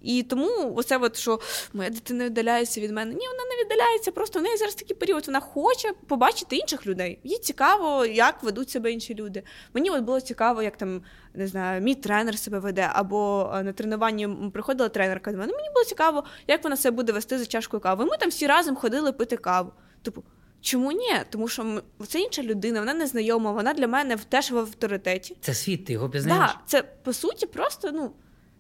[0.07, 1.41] І тому оце, от, що
[1.73, 3.15] моя дитина віддаляється від мене.
[3.15, 4.13] Ні, вона не віддаляється.
[4.13, 5.27] Просто в неї зараз такий період.
[5.27, 7.19] Вона хоче побачити інших людей.
[7.25, 9.43] Їй цікаво, як ведуть себе інші люди.
[9.75, 11.03] Мені от було цікаво, як там
[11.35, 15.53] не знаю, мій тренер себе веде, або е, на тренуванні приходила тренерка до мене.
[15.53, 18.05] Мені було цікаво, як вона себе буде вести за чашкою кави.
[18.05, 19.73] Ми там всі разом ходили пити каву.
[20.03, 20.25] Типу.
[20.61, 21.13] Чому ні?
[21.31, 25.37] Тому що це інша людина, вона незнайома, вона для мене теж в авторитеті.
[25.41, 26.51] Це світ, ти його пізнаєш?
[26.51, 28.13] Да, це по суті просто ну,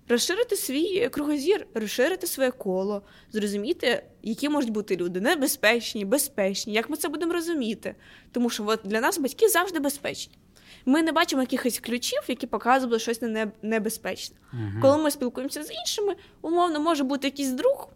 [0.09, 3.02] розширити свій кругозір, розширити своє коло,
[3.32, 7.94] зрозуміти, які можуть бути люди небезпечні, безпечні, як ми це будемо розуміти.
[8.32, 10.38] Тому що от для нас батьки завжди безпечні.
[10.86, 14.36] Ми не бачимо якихось ключів, які показували щось не- небезпечне.
[14.52, 14.78] Мгм.
[14.82, 17.88] Коли ми спілкуємося з іншими, умовно може бути якийсь друг,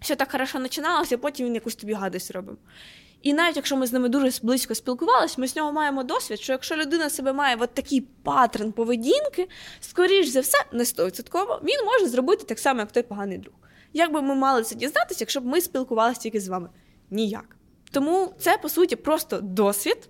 [0.00, 2.58] що так хорошо починалося, а потім він якусь тобі гадость робив.
[3.22, 6.52] І навіть якщо ми з ними дуже близько спілкувалися, ми з нього маємо досвід, що
[6.52, 9.48] якщо людина себе має от такий паттерн поведінки,
[9.80, 13.54] скоріш за все, не 100%, він може зробити так само, як той поганий друг.
[13.92, 16.68] Як би ми мали це дізнатися, якщо б ми спілкувалися тільки з вами?
[17.10, 17.56] Ніяк.
[17.90, 20.08] Тому це, по суті, просто досвід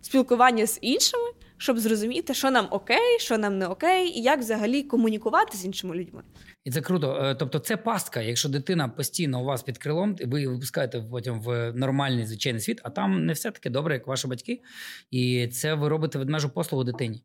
[0.00, 1.24] спілкування з іншими,
[1.62, 5.96] щоб зрозуміти, що нам окей, що нам не окей, і як взагалі комунікувати з іншими
[5.96, 6.22] людьми.
[6.64, 7.16] І це круто.
[7.22, 8.20] Е, Тобто, це пастка.
[8.20, 12.80] Якщо дитина постійно у вас під крилом, ви її випускаєте потім в нормальний звичайний світ,
[12.84, 14.62] а там не все таки добре, як ваші батьки.
[15.10, 17.22] І це ви робите ведмежу послугу дитині.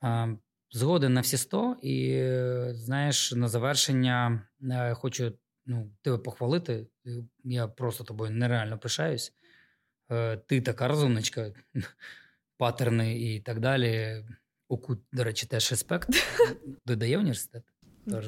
[0.00, 0.28] А,
[0.72, 1.76] Згоден на всі сто.
[1.82, 5.32] І е, знаєш, на завершення е, хочу
[5.66, 6.86] ну, тебе похвалити.
[7.06, 7.10] Е,
[7.44, 9.32] Я просто тобою нереально пишаюсь.
[10.10, 11.52] Е, Ти така розумничка,
[12.60, 14.24] патерни і так далі.
[14.68, 16.08] Оку, до речі, теж респект.
[16.86, 17.62] Додає університет.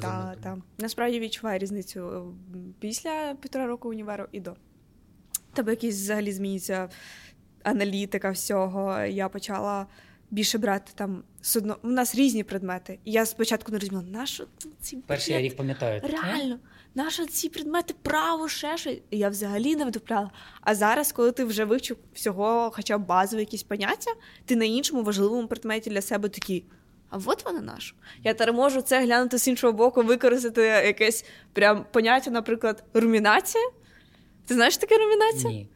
[0.01, 0.57] Так, так.
[0.77, 2.33] Насправді відчуваю різницю
[2.79, 4.55] після півтора року універу і до.
[5.53, 6.89] Тебе якісь взагалі змінюється
[7.63, 8.99] аналітика всього.
[8.99, 9.87] Я почала
[10.31, 11.77] більше брати там судно.
[11.83, 12.99] У нас різні предмети.
[13.03, 14.47] І я спочатку не розуміла, на що
[14.81, 16.01] ці Перший я рік пам'ятаю.
[16.03, 16.59] Реально, на
[17.09, 18.97] що ці предмети право, ще щось.
[19.11, 20.31] Я взагалі не вдупляла.
[20.61, 24.11] А зараз, коли ти вже вивчив всього, хоча б базові якісь поняття,
[24.45, 26.65] ти на іншому важливому предметі для себе такий.
[27.09, 27.95] А от вона наша.
[28.23, 33.63] Я тепер можу це глянути з іншого боку, використати якесь прям поняття, наприклад, румінація.
[34.45, 35.53] Ти знаєш таке румінація?
[35.53, 35.67] Ні.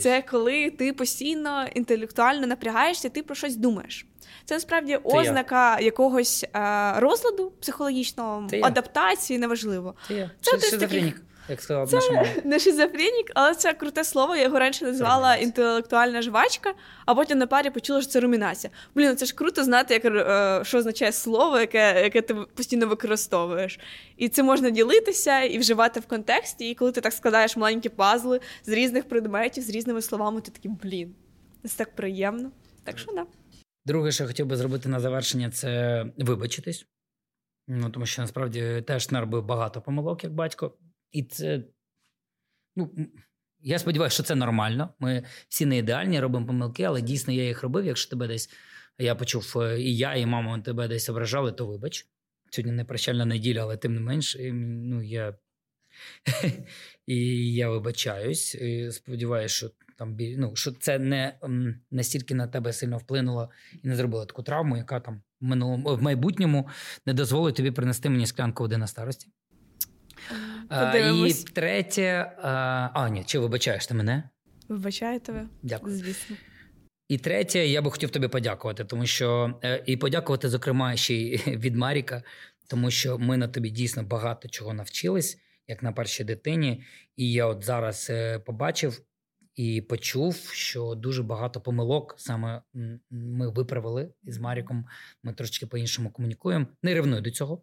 [0.00, 4.06] Це коли ти постійно інтелектуально напрягаєшся, ти про щось думаєш.
[4.44, 9.94] Це насправді ознака якогось е, розладу психологічного, Це адаптації, неважливо.
[10.08, 10.30] Це я.
[10.40, 12.28] Це шизофренік, як сказала б наша мама.
[12.44, 14.36] Не шизофренік, але це круте слово.
[14.36, 15.46] Я його раніше назвала Румінація.
[15.46, 16.74] інтелектуальна жвачка,
[17.06, 18.70] а потім на парі почула, що це румінація.
[18.94, 23.80] Блін, це ж круто знати, як, е, що означає слово, яке, яке ти постійно використовуєш.
[24.16, 26.70] І це можна ділитися і вживати в контексті.
[26.70, 30.70] І коли ти так складаєш маленькі пазли з різних предметів, з різними словами, ти такий,
[30.82, 31.14] блін,
[31.68, 32.50] це так приємно.
[32.84, 33.24] Так що да.
[33.84, 36.86] Друге, що я хотів би зробити на завершення, це вибачитись.
[37.68, 40.78] Ну, тому що насправді теж наробив багато помилок, як батько.
[41.12, 41.64] І це.
[42.76, 42.90] Ну,
[43.60, 44.94] я сподіваюся, що це нормально.
[44.98, 47.84] Ми всі не ідеальні, робимо помилки, але дійсно я їх робив.
[47.84, 48.50] Якщо тебе десь
[48.98, 52.06] я почув, е, і я, і мама тебе десь ображали, то вибач.
[52.50, 55.38] Сьогодні не прощальна неділя, але тим не менш, ну, я...
[57.06, 58.54] і я вибачаюсь.
[58.54, 59.70] І сподіваюся, що
[60.02, 61.34] там ну, що це не
[61.90, 63.50] настільки на тебе сильно вплинуло
[63.82, 66.68] і не зробила таку травму, яка там в минулому в майбутньому
[67.06, 69.28] не дозволить тобі принести мені склянку води на старості.
[70.68, 72.50] А, і третє, а,
[72.94, 74.28] а ні, чи вибачаєш ти мене?
[74.68, 75.96] Вибачаю тебе, Дякую.
[75.96, 76.36] звісно.
[77.08, 81.36] І третє, я би хотів тобі подякувати, тому що е, і подякувати, зокрема, ще й
[81.46, 82.22] від Маріка,
[82.68, 85.38] тому що ми на тобі дійсно багато чого навчились,
[85.68, 86.84] як на першій дитині.
[87.16, 89.02] І я от зараз е, побачив
[89.56, 92.62] і почув, що дуже багато помилок саме
[93.10, 94.84] ми виправили із Маріком.
[95.22, 96.66] Ми трошечки по-іншому комунікуємо.
[96.82, 97.62] Не ревную до цього.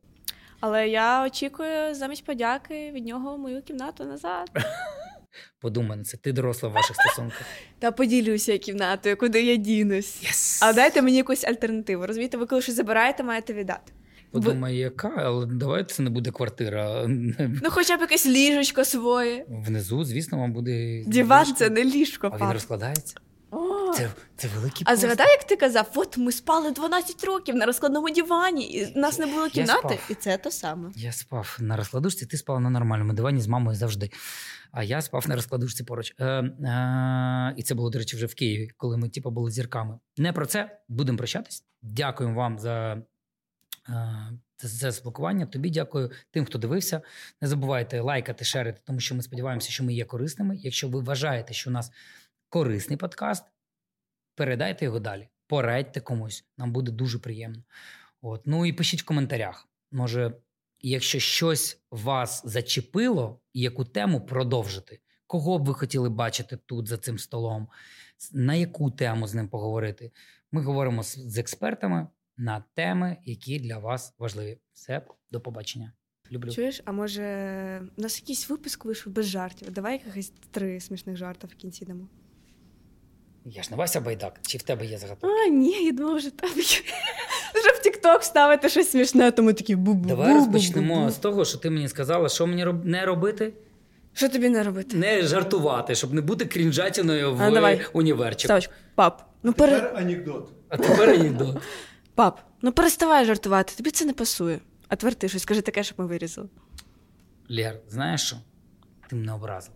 [0.59, 4.49] Але я очікую замість подяки від нього мою кімнату назад.
[5.59, 6.17] Подумай на це.
[6.17, 7.41] Ти доросла в ваших стосунках.
[7.79, 10.23] Та поділюся кімнатою, куди я дінусь.
[10.23, 10.59] Yes!
[10.61, 12.07] А дайте мені якусь альтернативу.
[12.07, 13.93] Розумієте, ви коли щось забираєте, маєте віддати.
[14.31, 17.05] Подумай, яка, але давай це не буде квартира.
[17.07, 19.45] Ну, хоча б якесь ліжечко своє.
[19.49, 21.03] Внизу, звісно, вам буде.
[21.07, 21.53] Ліжко.
[21.57, 23.15] це не ліжко, А він розкладається.
[23.51, 23.93] О!
[23.93, 28.09] Це, це великий А згадай, як ти казав, от ми спали 12 років на розкладному
[28.09, 30.89] дивані, і нас не було кімнати, і це то саме.
[30.95, 34.09] Я спав на розкладушці, ти спала на нормальному дивані з мамою завжди.
[34.71, 36.15] А я спав на розкладушці поруч.
[36.19, 39.99] Е, е, і це було, до речі, вже в Києві, коли ми типу, були зірками.
[40.17, 40.79] Не про це.
[40.87, 41.63] Будемо прощатись.
[41.81, 43.01] Дякуємо вам за.
[43.89, 45.45] Е, це спілкування.
[45.45, 47.01] Тобі дякую тим, хто дивився.
[47.41, 50.57] Не забувайте лайкати, шерити, тому що ми сподіваємося, що ми є корисними.
[50.57, 51.91] Якщо ви вважаєте, що у нас
[52.49, 53.45] корисний подкаст,
[54.35, 55.29] передайте його далі.
[55.47, 56.45] Порадьте комусь.
[56.57, 57.63] Нам буде дуже приємно.
[58.21, 58.41] От.
[58.45, 59.67] Ну і пишіть в коментарях.
[59.91, 60.33] Може,
[60.79, 67.19] якщо щось вас зачепило, яку тему продовжити, кого б ви хотіли бачити тут за цим
[67.19, 67.67] столом,
[68.31, 70.11] на яку тему з ним поговорити.
[70.51, 72.07] Ми говоримо з експертами
[72.39, 74.57] на теми, які для вас важливі.
[74.73, 75.93] Все, до побачення.
[76.31, 76.51] Люблю.
[76.51, 77.23] Чуєш, а може,
[77.97, 79.71] у нас якийсь випуск вийшов без жартів.
[79.71, 82.07] Давай якихось три смішних жарта в кінці дамо.
[83.45, 85.27] Я ж не Вася Байдак, чи в тебе є загадка?
[85.27, 86.63] А, ні, я думала, вже там є.
[87.55, 90.07] Вже в Тік-Ток ставити щось смішне, тому такі бу-бу.
[90.09, 93.53] Давай розпочнемо з того, що ти мені сказала, що мені не робити,
[94.13, 94.97] Що тобі не робити?
[94.97, 98.47] не жартувати, щоб не бути крінжатіною в А, універчику.
[98.47, 98.73] Ставочку.
[98.95, 99.53] Пап, ну.
[99.53, 100.51] Тепер анекдот.
[100.69, 101.57] А тепер анекдот.
[102.19, 104.59] Пап, ну переставай жартувати, тобі це не пасує.
[104.87, 106.47] А тверди щось, скажи таке, щоб ми вирізали.
[107.49, 108.35] Лєр, знаєш що?
[109.09, 109.73] Ти мене образив.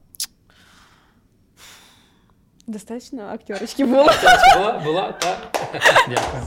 [2.67, 4.09] Достатньо актерочки було.
[4.55, 5.51] Була, була, так.
[6.09, 6.43] Дякую.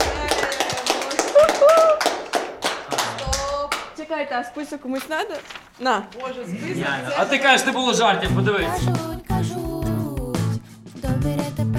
[3.97, 5.35] Чекайте, а список комусь треба?
[5.79, 6.03] На.
[6.21, 6.85] Боже, список.
[7.17, 8.67] А ти кажеш, не було жартів, подивись.
[8.67, 9.87] Кажуть, кажуть,
[10.95, 11.76] добре тепер.